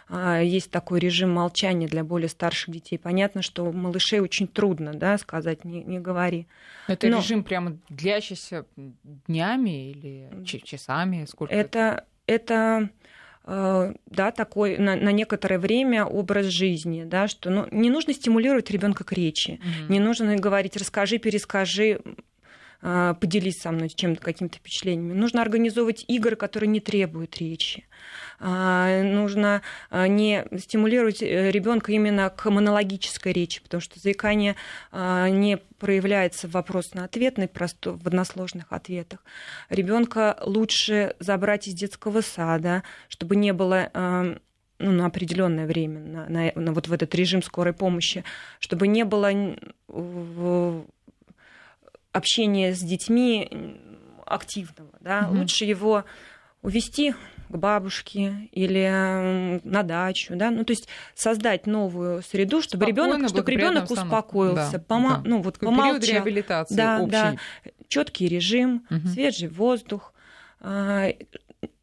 [0.09, 2.97] А, есть такой режим молчания для более старших детей.
[2.97, 6.47] Понятно, что малышей очень трудно да, сказать «не, не говори».
[6.87, 7.17] Это Но...
[7.17, 8.65] режим прямо длящийся
[9.27, 10.29] днями или
[10.63, 11.25] часами?
[11.25, 13.07] Сколько это, это э,
[13.47, 19.05] да, такой на, на некоторое время образ жизни, да, что ну, не нужно стимулировать ребенка
[19.05, 19.91] к речи, mm-hmm.
[19.91, 22.01] не нужно говорить расскажи, перескажи,
[22.79, 25.13] поделись со мной чем-то, какими-то впечатлениями.
[25.13, 27.87] Нужно организовывать игры, которые не требуют речи.
[28.39, 34.55] А, нужно а, не стимулировать э, ребенка именно к монологической речи, потому что заикание
[34.93, 39.23] не проявляется в вопрос-на-ответной, просто в односложных ответах.
[39.69, 43.89] Ребенка лучше забрать из детского сада, чтобы не было
[44.79, 48.23] ну, на определенное время, на, на, на вот в этот режим скорой помощи,
[48.59, 49.31] чтобы не было
[52.11, 53.49] общения с детьми
[54.25, 54.91] активного.
[54.99, 55.27] Да?
[55.29, 55.39] Угу.
[55.39, 56.05] Лучше его
[56.61, 57.13] увести
[57.49, 63.49] к бабушке или на дачу, да, ну то есть создать новую среду, чтобы ребенок, чтобы
[63.51, 65.21] ребенок успокоился, да, пома- да.
[65.23, 67.11] ну вот Такой помолчал, период реабилитации да, общий.
[67.11, 67.35] да,
[67.87, 69.07] четкий режим, угу.
[69.07, 70.13] свежий воздух,
[70.59, 71.07] а,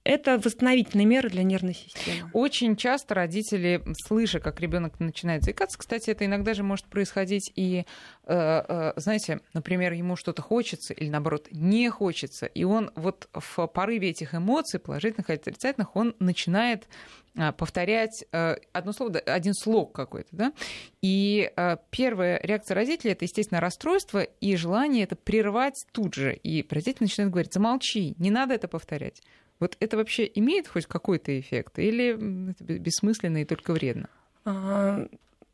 [0.05, 2.31] это восстановительные меры для нервной системы.
[2.35, 7.87] Очень часто родители, слыша, как ребенок начинает заикаться, кстати, это иногда же может происходить и,
[8.25, 13.67] э, э, знаете, например, ему что-то хочется или наоборот не хочется, и он вот в
[13.67, 16.87] порыве этих эмоций, положительных или отрицательных, он начинает
[17.35, 20.53] э, повторять одно слово, один слог какой-то, да,
[21.01, 21.51] и
[21.91, 27.33] первая реакция родителей это, естественно, расстройство и желание это прервать тут же, и родитель начинает
[27.33, 29.23] говорить, замолчи, не надо это повторять.
[29.65, 34.11] Вот это вообще имеет хоть какой-то эффект или это бессмысленно и только вредно?
[34.45, 35.09] А,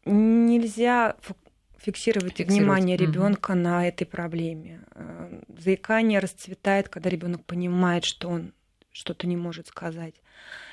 [0.05, 1.15] нельзя
[1.79, 2.61] фиксировать, фиксировать.
[2.61, 3.61] внимание ребенка угу.
[3.61, 4.81] на этой проблеме.
[4.91, 8.53] А, заикание расцветает, когда ребенок понимает, что он
[8.91, 10.15] что-то не может сказать.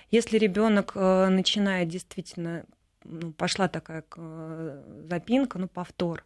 [0.10, 2.66] Если ребенок э, начинает действительно
[3.04, 6.26] ну, пошла такая э, запинка, ну, повтор,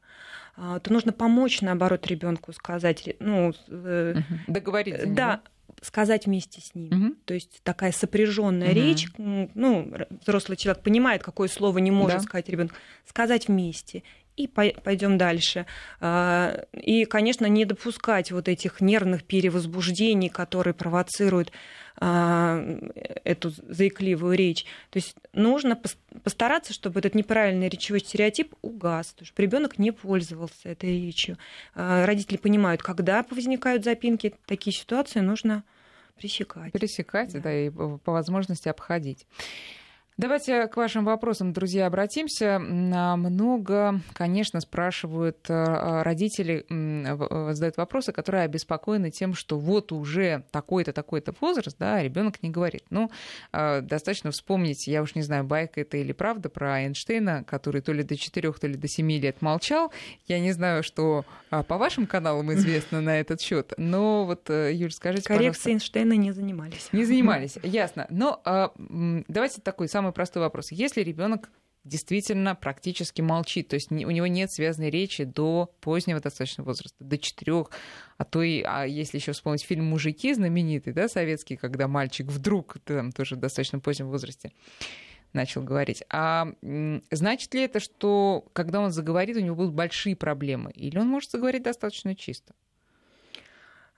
[0.56, 4.16] а, то нужно помочь, наоборот, ребенку сказать, ну, э,
[4.48, 5.08] договориться.
[5.08, 5.42] Да,
[5.82, 7.06] сказать вместе с ним.
[7.06, 7.16] Угу.
[7.26, 8.76] То есть такая сопряженная угу.
[8.76, 9.08] речь.
[9.18, 12.24] Ну, взрослый человек понимает, какое слово не может да.
[12.24, 12.74] сказать ребенок.
[13.06, 14.04] Сказать вместе
[14.38, 15.66] и пойдем дальше.
[16.00, 21.52] А, и, конечно, не допускать вот этих нервных перевозбуждений, которые провоцируют
[21.98, 22.64] а,
[23.24, 24.66] эту заикливую речь.
[24.90, 25.80] То есть нужно
[26.24, 31.38] постараться, чтобы этот неправильный речевой стереотип угас, чтобы ребенок не пользовался этой речью.
[31.76, 35.64] А, родители понимают, когда возникают запинки, такие ситуации нужно
[36.18, 36.72] пресекать.
[36.72, 39.26] Пресекать, да, да и по возможности обходить.
[40.22, 42.60] Давайте к вашим вопросам, друзья, обратимся.
[42.60, 50.94] Много, конечно, спрашивают э, родители, э, задают вопросы, которые обеспокоены тем, что вот уже такой-то,
[50.94, 52.84] такой-то возраст, да, а ребенок не говорит.
[52.92, 53.10] Ну,
[53.52, 57.92] э, достаточно вспомнить, я уж не знаю, байка это или правда, про Эйнштейна, который то
[57.92, 59.92] ли до 4, то ли до 7 лет молчал.
[60.28, 65.28] Я не знаю, что по вашим каналам известно на этот счет, но вот, Юль, скажите,
[65.28, 66.90] Коррекцией Эйнштейна не занимались.
[66.92, 68.06] Не занимались, ясно.
[68.12, 68.40] Но
[69.28, 70.72] давайте такой самый самый простой вопрос.
[70.72, 71.50] Если ребенок
[71.84, 73.70] действительно практически молчит.
[73.70, 77.72] То есть у него нет связанной речи до позднего достаточно возраста, до четырех.
[78.18, 82.78] А то и, а если еще вспомнить фильм «Мужики» знаменитый, да, советский, когда мальчик вдруг,
[82.86, 84.52] там тоже в достаточно позднем возрасте,
[85.34, 86.04] начал говорить.
[86.12, 86.54] А
[87.10, 90.72] значит ли это, что когда он заговорит, у него будут большие проблемы?
[90.76, 92.54] Или он может заговорить достаточно чисто?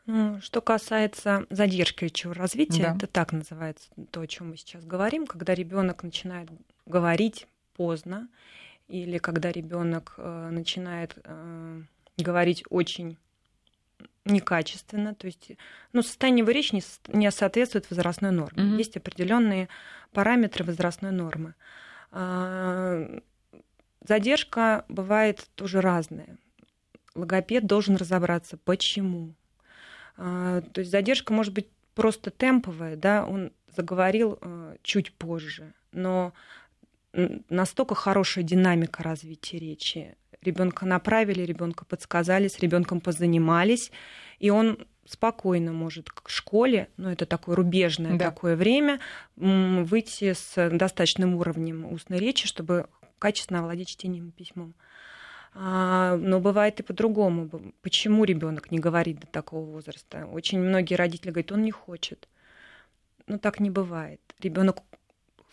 [0.06, 2.96] Что касается задержки речевого развития, да.
[2.96, 6.50] это так называется то, о чем мы сейчас говорим, когда ребенок начинает
[6.86, 8.28] говорить поздно,
[8.89, 11.82] или когда ребенок э, начинает э,
[12.18, 13.18] говорить очень
[14.26, 15.52] некачественно, то есть
[15.92, 18.63] ну, состояние его речи не, не соответствует возрастной норме.
[18.63, 18.78] Mm-hmm.
[18.78, 19.70] Есть определенные
[20.12, 21.56] параметры возрастной нормы.
[22.12, 23.20] А,
[24.06, 26.38] задержка бывает тоже разная.
[27.16, 29.34] Логопед должен разобраться, почему.
[30.17, 36.34] А, то есть задержка может быть просто темповая, да, он заговорил а, чуть позже, но
[37.49, 40.15] настолько хорошая динамика развития речи.
[40.41, 43.91] Ребенка направили, ребенка подсказали, с ребенком позанимались,
[44.39, 48.30] и он спокойно может к школе, ну это такое рубежное да.
[48.30, 48.99] такое время,
[49.36, 52.88] выйти с достаточным уровнем устной речи, чтобы
[53.19, 54.73] качественно овладеть чтением и письмом.
[55.56, 57.50] А, но бывает и по-другому.
[57.82, 60.26] Почему ребенок не говорит до такого возраста?
[60.26, 62.28] Очень многие родители говорят, он не хочет.
[63.28, 64.20] Но так не бывает.
[64.39, 64.80] Ребенок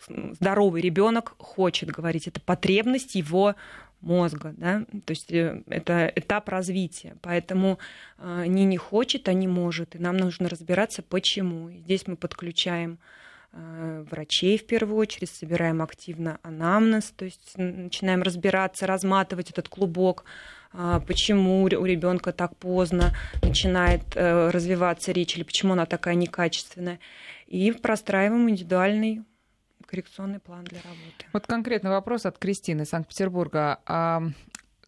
[0.07, 2.27] здоровый ребенок хочет говорить.
[2.27, 3.55] Это потребность его
[4.01, 7.77] мозга, да, то есть э, это этап развития, поэтому
[8.17, 11.69] э, не не хочет, а не может, и нам нужно разбираться, почему.
[11.69, 12.97] И здесь мы подключаем
[13.51, 20.23] врачей в первую очередь, собираем активно анамнез, то есть начинаем разбираться, разматывать этот клубок,
[20.71, 26.99] почему у ребенка так поздно начинает развиваться речь или почему она такая некачественная,
[27.47, 29.23] и простраиваем индивидуальный
[29.91, 31.25] коррекционный план для работы.
[31.33, 33.79] Вот конкретный вопрос от Кристины из Санкт-Петербурга.
[33.85, 34.23] А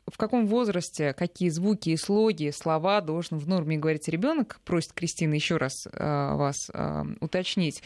[0.10, 4.62] в каком возрасте какие звуки и слоги, слова должен в норме говорить ребенок?
[4.63, 7.84] Просит Кристина еще раз а, вас а, уточнить.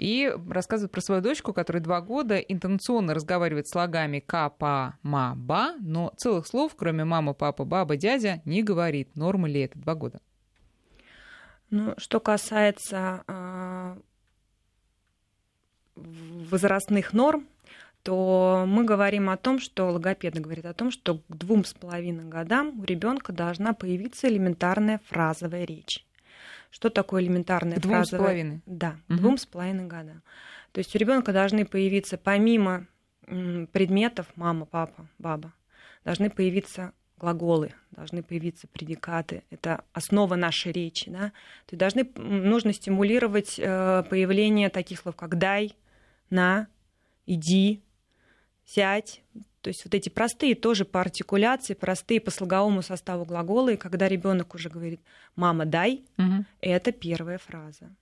[0.00, 5.74] И рассказывает про свою дочку, которая два года интонационно разговаривает слогами «ка», «па», «ма», «ба»,
[5.78, 9.14] но целых слов, кроме «мама», «папа», «баба», «дядя», не говорит.
[9.14, 10.22] Норма ли это два года?
[11.68, 13.98] Ну, что касается а,
[15.96, 17.46] возрастных норм,
[18.02, 22.24] то мы говорим о том, что логопед говорит о том, что к двум с половиной
[22.24, 26.06] годам у ребенка должна появиться элементарная фразовая речь.
[26.70, 28.20] Что такое элементарная к двум фразовая?
[28.20, 28.60] с половиной.
[28.66, 29.18] Да, угу.
[29.18, 30.22] двум с половиной годам.
[30.72, 32.86] То есть у ребенка должны появиться помимо
[33.26, 35.52] предметов мама, папа, баба,
[36.04, 39.44] должны появиться глаголы, должны появиться предикаты.
[39.50, 41.10] Это основа нашей речи.
[41.10, 41.32] Да?
[41.66, 45.76] То есть должны, нужно стимулировать э, появление таких слов, как дай,
[46.30, 46.66] на,
[47.26, 47.82] иди,
[48.64, 49.22] сядь.
[49.60, 53.70] То есть вот эти простые тоже по артикуляции, простые по слоговому составу глагола.
[53.70, 55.00] И когда ребенок уже говорит
[55.36, 56.44] «мама, дай», угу.
[56.60, 57.94] это первая фраза.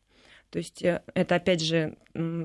[0.51, 1.97] То есть э, это, опять же,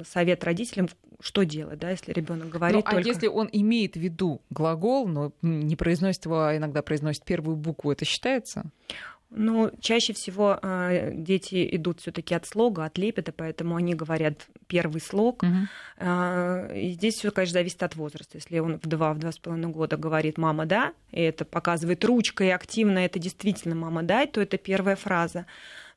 [0.05, 3.07] совет родителям, что делать, да, если ребенок говорит ну, а только...
[3.07, 7.93] если он имеет в виду глагол, но не произносит его, а иногда произносит первую букву,
[7.93, 8.65] это считается?
[9.35, 15.01] Ну, чаще всего э, дети идут все-таки от слога, от лепета, поэтому они говорят первый
[15.01, 15.43] слог.
[15.43, 15.51] Угу.
[15.97, 18.37] Э, и здесь все, конечно, зависит от возраста.
[18.37, 22.05] Если он в два, в два с половиной года говорит «мама, да», и это показывает
[22.05, 25.45] ручкой активно, это действительно «мама, дай», то это первая фраза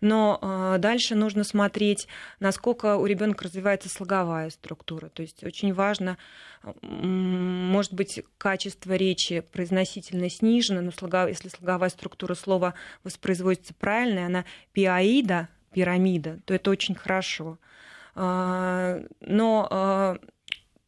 [0.00, 2.08] но э, дальше нужно смотреть,
[2.40, 5.08] насколько у ребенка развивается слоговая структура.
[5.08, 6.18] То есть очень важно,
[6.82, 11.28] может быть, качество речи произносительно снижено, но слогов...
[11.28, 17.58] если слоговая структура слова воспроизводится правильно, она пиаида, пирамида, то это очень хорошо.
[18.14, 20.18] А, но а,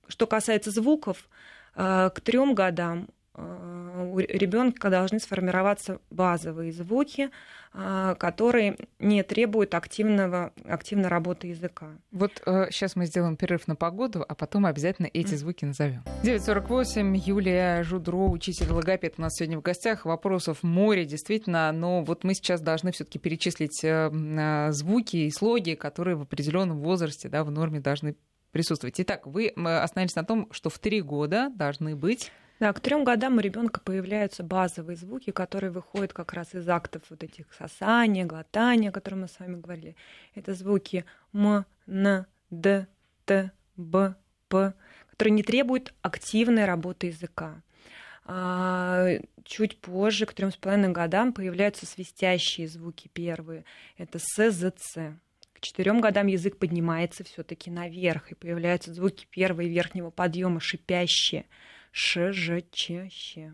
[0.08, 1.28] что касается звуков,
[1.74, 7.30] к трем годам у ребенка должны сформироваться базовые звуки,
[7.72, 11.88] которые не требуют активного, активной работы языка.
[12.10, 16.02] Вот э, сейчас мы сделаем перерыв на погоду, а потом обязательно эти звуки назовем.
[16.22, 20.04] 9.48, Юлия Жудро, учитель логопед у нас сегодня в гостях.
[20.04, 25.74] Вопросов море, действительно, но вот мы сейчас должны все-таки перечислить э, э, звуки и слоги,
[25.74, 28.16] которые в определенном возрасте да, в норме должны
[28.50, 28.98] присутствовать.
[28.98, 33.36] Итак, вы остановились на том, что в три года должны быть да, к трем годам
[33.36, 38.90] у ребенка появляются базовые звуки, которые выходят как раз из актов вот этих сосания, глотания,
[38.90, 39.96] о которых мы с вами говорили.
[40.34, 42.86] Это звуки М, Н, Д,
[43.24, 44.16] Т, Б,
[44.48, 44.74] П,
[45.10, 47.62] которые не требуют активной работы языка.
[48.24, 49.06] А,
[49.44, 53.64] чуть позже, к трем с половиной годам, появляются свистящие звуки первые.
[53.96, 55.18] Это С, З, Ц.
[55.54, 61.46] К четырем годам язык поднимается все-таки наверх, и появляются звуки первого и верхнего подъема, шипящие.
[61.92, 63.52] Ш, Ж, Ч, Щ.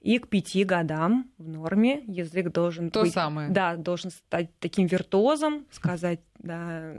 [0.00, 3.50] И к пяти годам в норме язык должен То быть, самое.
[3.50, 6.94] Да, должен стать таким виртуозом, сказать, да,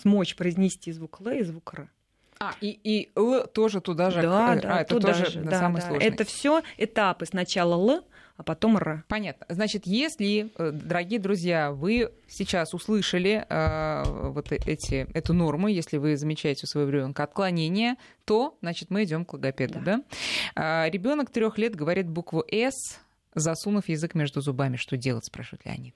[0.00, 1.90] смочь произнести звук Л и звук Р.
[2.38, 4.22] А, и, и Л тоже туда же.
[4.22, 5.88] Да, а, да, это туда тоже же, да, да, самый да.
[5.88, 6.06] сложный.
[6.06, 7.26] Это все этапы.
[7.26, 8.04] Сначала Л,
[8.36, 9.04] а потом Р.
[9.08, 9.46] Понятно.
[9.48, 16.16] Значит, если, э, дорогие друзья, вы сейчас услышали э, вот эти, эту норму, если вы
[16.16, 20.02] замечаете у своего ребенка отклонение, то, значит, мы идем к логопеду, да?
[20.54, 22.98] А, ребенок трех лет говорит букву С,
[23.34, 24.76] засунув язык между зубами.
[24.76, 25.94] Что делать, спрашивает Леонид.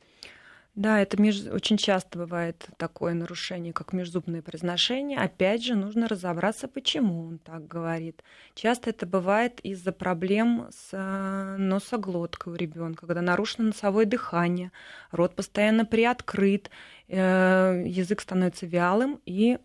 [0.77, 1.47] Да, это меж...
[1.47, 5.19] очень часто бывает такое нарушение, как межзубное произношение.
[5.19, 8.23] Опять же, нужно разобраться, почему он так говорит.
[8.55, 14.71] Часто это бывает из-за проблем с э, носоглоткой у ребенка, когда нарушено носовое дыхание,
[15.11, 16.71] рот постоянно приоткрыт,
[17.09, 19.59] э, язык становится вялым и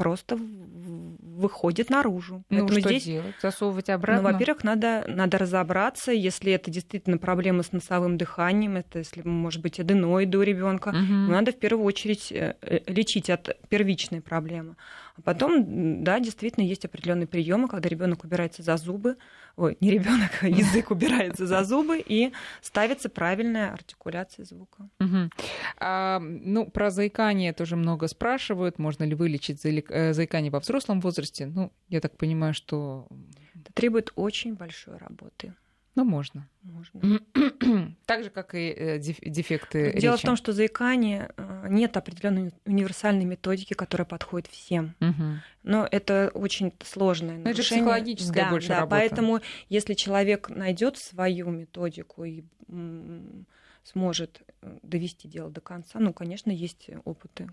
[0.00, 2.42] просто выходит наружу.
[2.48, 3.34] Ну, Поэтому что здесь, делать?
[3.42, 4.22] Засовывать обратно?
[4.22, 9.60] Ну, во-первых, надо, надо разобраться, если это действительно проблема с носовым дыханием, это если, может
[9.60, 11.30] быть, аденоиды у ребенка, угу.
[11.30, 12.54] надо в первую очередь э,
[12.86, 14.76] лечить от первичной проблемы.
[15.20, 19.16] А потом, да, действительно, есть определенные приемы, когда ребенок убирается за зубы,
[19.56, 24.88] ой, не ребенок, а язык убирается за зубы и ставится правильная артикуляция звука.
[24.98, 25.30] Угу.
[25.76, 28.78] А, ну, про заикание тоже много спрашивают.
[28.78, 31.46] Можно ли вылечить э, заикание во взрослом возрасте?
[31.46, 33.06] Ну, я так понимаю, что...
[33.54, 35.52] Это требует очень большой работы.
[36.00, 36.48] Ну, можно.
[36.62, 37.20] Можно.
[38.06, 40.22] Так же, как и э, дефекты Дело речи.
[40.22, 41.30] в том, что заикание
[41.68, 44.94] нет определенной универсальной методики, которая подходит всем.
[45.00, 45.24] Угу.
[45.64, 47.52] Но это очень сложное Но нарушение.
[47.52, 48.96] это психологическая да, больше да, работа.
[48.96, 52.44] Поэтому, если человек найдет свою методику и
[53.84, 54.42] сможет
[54.82, 55.98] довести дело до конца.
[55.98, 57.48] Ну, конечно, есть опыты.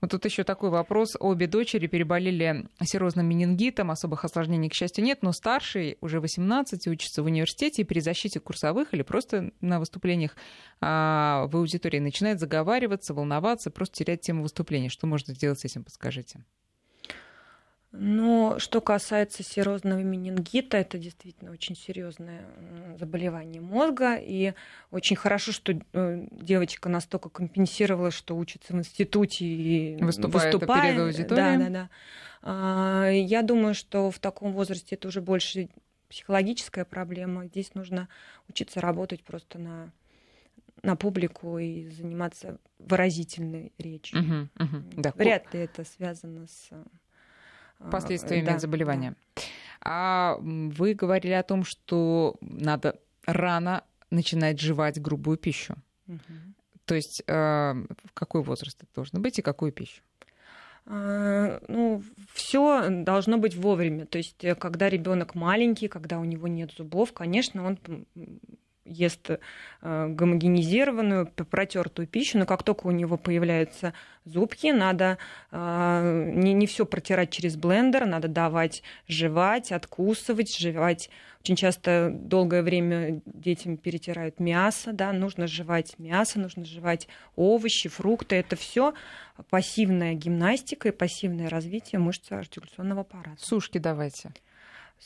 [0.00, 1.16] Вот тут еще такой вопрос.
[1.18, 7.22] Обе дочери переболели серозным менингитом, особых осложнений, к счастью, нет, но старший уже 18 учится
[7.22, 10.36] в университете и при защите курсовых или просто на выступлениях
[10.80, 14.88] а, в аудитории начинает заговариваться, волноваться, просто терять тему выступления.
[14.88, 16.44] Что можно сделать с этим, подскажите?
[17.92, 22.46] Но что касается серозного менингита, это действительно очень серьезное
[22.98, 24.16] заболевание мозга.
[24.16, 24.54] И
[24.90, 30.82] очень хорошо, что э, девочка настолько компенсировала, что учится в институте и выступает, выступает.
[30.82, 31.58] перед аудиторией.
[31.58, 31.88] Да, да,
[32.42, 33.08] да.
[33.10, 35.68] Я думаю, что в таком возрасте это уже больше
[36.08, 37.46] психологическая проблема.
[37.46, 38.08] Здесь нужно
[38.48, 39.92] учиться работать просто на
[40.82, 44.18] на публику и заниматься выразительной речью.
[44.18, 45.12] Угу, угу, да.
[45.16, 46.70] Вряд ли это связано с
[47.90, 49.14] последствиями да, заболевания.
[49.36, 49.42] Да.
[49.84, 55.74] А вы говорили о том, что надо рано начинать жевать грубую пищу.
[56.06, 56.18] Угу.
[56.84, 60.02] То есть э, в какой возраст это должно быть и какую пищу?
[60.84, 62.02] А, ну,
[62.32, 64.06] все должно быть вовремя.
[64.06, 67.78] То есть, э, когда ребенок маленький, когда у него нет зубов, конечно, он
[68.84, 69.38] ест э,
[70.08, 75.18] гомогенизированную, протертую пищу, но как только у него появляются зубки, надо
[75.50, 81.10] э, не, не все протирать через блендер, надо давать жевать, откусывать, жевать.
[81.40, 88.36] Очень часто долгое время детям перетирают мясо, да, нужно жевать мясо, нужно жевать овощи, фрукты.
[88.36, 88.94] Это все
[89.50, 93.36] пассивная гимнастика и пассивное развитие мышц артикуляционного аппарата.
[93.38, 94.32] Сушки давайте.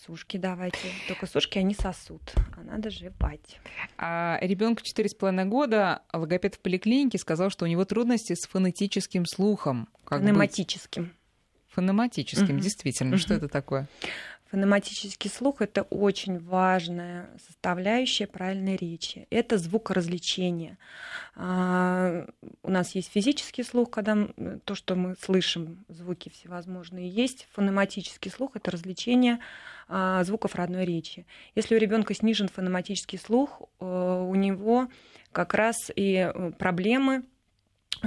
[0.05, 0.79] Сушки давайте.
[1.09, 2.23] Только сушки они сосут,
[2.57, 3.59] а надо жевать.
[3.97, 9.89] А ребенку 4,5 года логопед в поликлинике сказал, что у него трудности с фонетическим слухом.
[10.05, 11.05] Как Фонематическим.
[11.05, 11.13] Быть?
[11.69, 12.63] Фонематическим, угу.
[12.63, 13.15] действительно.
[13.15, 13.19] Угу.
[13.19, 13.89] Что это такое?
[14.51, 19.27] Фонематический слух– это очень важная составляющая правильной речи.
[19.31, 20.79] Это звукоразвлечение.
[21.35, 22.27] А,
[22.63, 24.29] у нас есть физический слух, когда
[24.65, 27.09] то, что мы слышим, звуки всевозможные.
[27.09, 29.41] Есть фонематический слух– это развлечение
[29.89, 31.27] а, звуков родной речи.
[31.57, 34.89] Если у ребенка снижен фонематический слух, э, у него
[35.33, 37.25] как раз и э, проблемы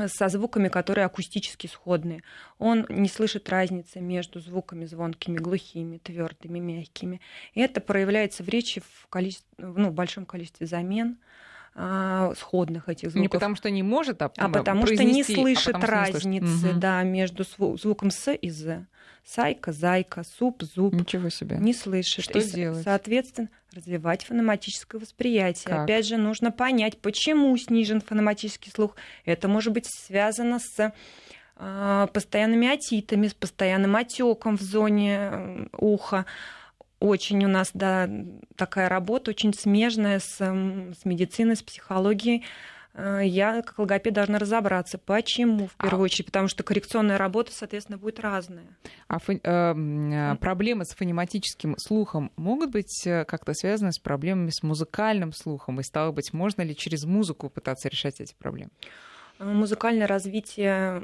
[0.07, 2.23] со звуками, которые акустически сходные.
[2.57, 7.21] Он не слышит разницы между звуками звонкими, глухими, твердыми, мягкими.
[7.53, 11.17] И это проявляется в речи в, количестве, ну, в большом количестве замен
[11.75, 13.21] а, сходных этих звуков.
[13.21, 16.79] Не потому что не может, а, а потому что не слышит а разницы не слышит.
[16.79, 18.85] Да, между звуком с и з.
[19.25, 20.93] Сайка, зайка, суп, зуб.
[20.93, 21.57] Ничего себе.
[21.59, 22.25] Не слышит.
[22.25, 22.83] Что и, делать?
[22.83, 25.75] Соответственно, развивать фонематическое восприятие.
[25.75, 25.83] Как?
[25.83, 28.95] Опять же, нужно понять, почему снижен фонематический слух.
[29.25, 30.93] Это может быть связано с
[31.57, 36.25] э, постоянными отитами, с постоянным отеком в зоне уха.
[36.99, 38.09] Очень у нас да,
[38.55, 42.43] такая работа, очень смежная с, с медициной, с психологией.
[42.93, 46.03] Э, я как логопед должна разобраться, почему в первую а...
[46.03, 48.65] очередь, потому что коррекционная работа, соответственно, будет разная.
[49.07, 49.39] А фон...
[49.41, 55.79] э, проблемы с фонематическим слухом могут быть э, как-то связаны с проблемами с музыкальным слухом?
[55.79, 58.71] И стало быть, можно ли через музыку пытаться решать эти проблемы?
[59.39, 61.03] Э, музыкальное развитие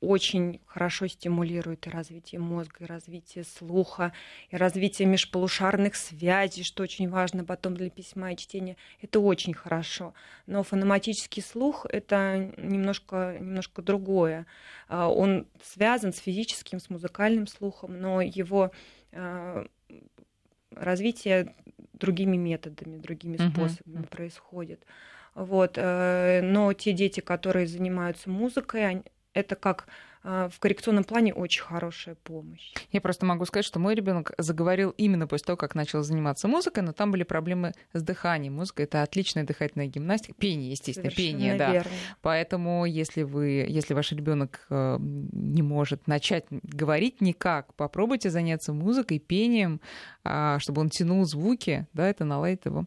[0.00, 4.12] очень хорошо стимулирует и развитие мозга, и развитие слуха,
[4.50, 8.76] и развитие межполушарных связей, что очень важно потом для письма и чтения.
[9.00, 10.12] Это очень хорошо.
[10.46, 14.46] Но фонематический слух— это немножко, немножко другое.
[14.88, 18.72] А, он связан с физическим, с музыкальным слухом, но его
[19.12, 19.66] а,
[20.72, 21.54] развитие
[21.94, 24.08] другими методами, другими способами uh-huh.
[24.08, 24.84] происходит.
[25.34, 25.74] Вот.
[25.76, 29.02] Э, но те дети, которые занимаются музыкой,
[29.36, 29.86] это как
[30.24, 32.72] а, в коррекционном плане очень хорошая помощь.
[32.90, 36.82] Я просто могу сказать, что мой ребенок заговорил именно после того, как начал заниматься музыкой,
[36.82, 38.54] но там были проблемы с дыханием.
[38.54, 41.70] Музыка это отличная дыхательная гимнастика, пение, естественно, Совершенно пение, да.
[41.70, 41.90] Верно.
[42.22, 49.18] Поэтому, если вы, если ваш ребенок э, не может начать говорить никак, попробуйте заняться музыкой,
[49.18, 49.80] пением,
[50.24, 52.86] а, чтобы он тянул звуки, да, это наладит его,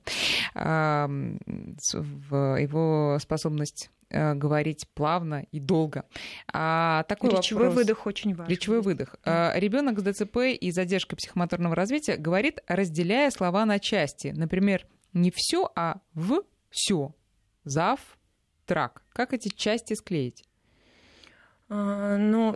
[2.57, 6.05] его способность говорить плавно и долго.
[6.51, 7.83] А, такой Речевой вопрос...
[7.83, 8.51] выдох очень важен.
[8.51, 9.15] Речевой выдох.
[9.23, 9.51] Да.
[9.51, 14.33] А, Ребенок с ДЦП и задержкой психомоторного развития говорит, разделяя слова на части.
[14.35, 17.13] Например, не все, а в все.
[17.63, 17.99] Зав,
[18.65, 19.03] трак.
[19.13, 20.45] Как эти части склеить?
[21.69, 22.55] А, ну,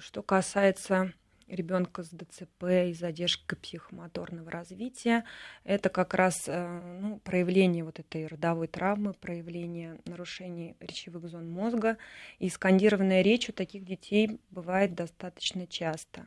[0.00, 1.12] что касается
[1.52, 5.24] ребенка с ДЦП и задержкой психомоторного развития.
[5.64, 11.98] Это как раз э, ну, проявление вот этой родовой травмы, проявление нарушений речевых зон мозга.
[12.38, 16.26] И скандированная речь у таких детей бывает достаточно часто.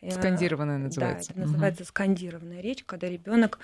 [0.00, 1.32] Э, скандированная называется.
[1.34, 1.88] Да, это называется угу.
[1.88, 3.58] скандированная речь, когда ребенок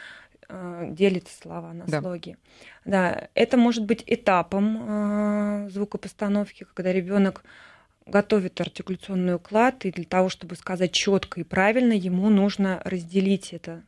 [0.49, 2.01] э, делит слова на да.
[2.01, 2.37] слоги.
[2.85, 7.45] Да, это может быть этапом звукопостановки, когда ребенок
[8.07, 13.83] готовит артикуляционный уклад, и для того, чтобы сказать четко и правильно, ему нужно разделить это.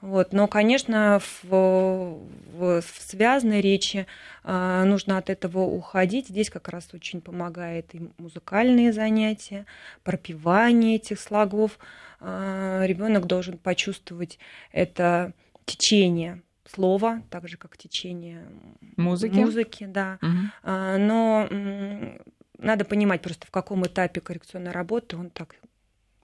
[0.00, 0.32] Вот.
[0.32, 4.06] Но, конечно, в, в, в связанной речи
[4.44, 6.28] э, нужно от этого уходить.
[6.28, 9.66] Здесь как раз очень помогает и музыкальные занятия,
[10.02, 11.78] пропивание этих слогов.
[12.20, 14.38] Э, ребенок должен почувствовать
[14.72, 15.34] это
[15.66, 18.46] течение слова, так же как течение
[18.96, 20.18] музыки, музыки да.
[20.22, 20.70] Угу.
[20.98, 21.48] Но
[22.62, 25.56] надо понимать просто, в каком этапе коррекционной работы он так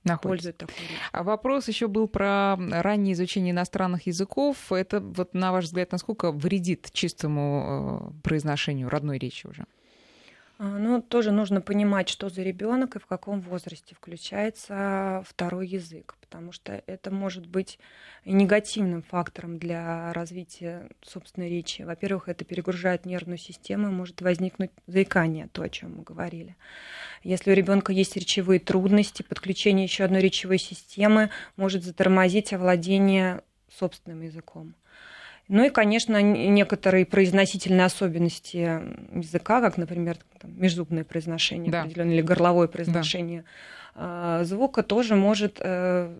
[0.04, 0.52] находится.
[0.52, 0.76] такую
[1.12, 4.70] А вопрос еще был про раннее изучение иностранных языков.
[4.70, 9.66] Это, вот, на ваш взгляд, насколько вредит чистому э, произношению родной речи уже?
[10.58, 16.14] А, ну, тоже нужно понимать, что за ребенок и в каком возрасте включается второй язык,
[16.20, 17.78] потому что это может быть
[18.24, 21.82] негативным фактором для развития собственной речи.
[21.82, 26.56] Во-первых, это перегружает нервную систему, может возникнуть заикание, то, о чем мы говорили.
[27.22, 34.22] Если у ребенка есть речевые трудности, подключение еще одной речевой системы может затормозить овладение собственным
[34.22, 34.74] языком.
[35.48, 38.56] Ну и, конечно, некоторые произносительные особенности
[39.16, 41.82] языка, как, например, там, межзубное произношение да.
[41.82, 43.44] определенное или горловое произношение
[43.94, 44.42] да.
[44.44, 46.12] звука, тоже может э,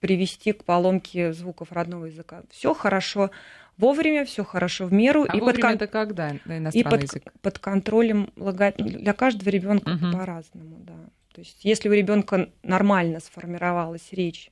[0.00, 2.42] привести к поломке звуков родного языка.
[2.50, 3.30] Все хорошо
[3.76, 5.24] вовремя, все хорошо в меру.
[5.28, 5.74] А и под кон...
[5.74, 6.30] это когда
[6.72, 7.32] и под, язык?
[7.40, 8.72] под контролем лого...
[8.76, 10.12] для каждого ребенка угу.
[10.12, 10.96] по-разному, да.
[11.32, 14.50] То есть, если у ребенка нормально сформировалась речь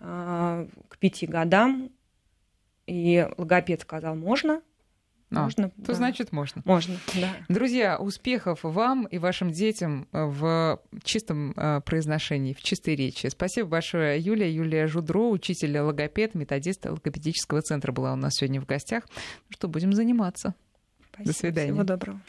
[0.00, 1.90] э, к пяти годам,
[2.92, 4.60] и логопед сказал, можно,
[5.30, 5.94] а, можно, то да.
[5.94, 6.60] значит можно.
[6.66, 7.36] Можно, да.
[7.48, 13.28] Друзья, успехов вам и вашим детям в чистом э, произношении, в чистой речи.
[13.28, 14.52] Спасибо большое, Юлия.
[14.52, 19.04] Юлия Жудро, учитель логопед, методист логопедического центра была у нас сегодня в гостях.
[19.08, 20.54] Ну что, будем заниматься.
[21.08, 21.32] Спасибо.
[21.32, 21.72] До свидания.
[21.72, 22.20] Всего доброго.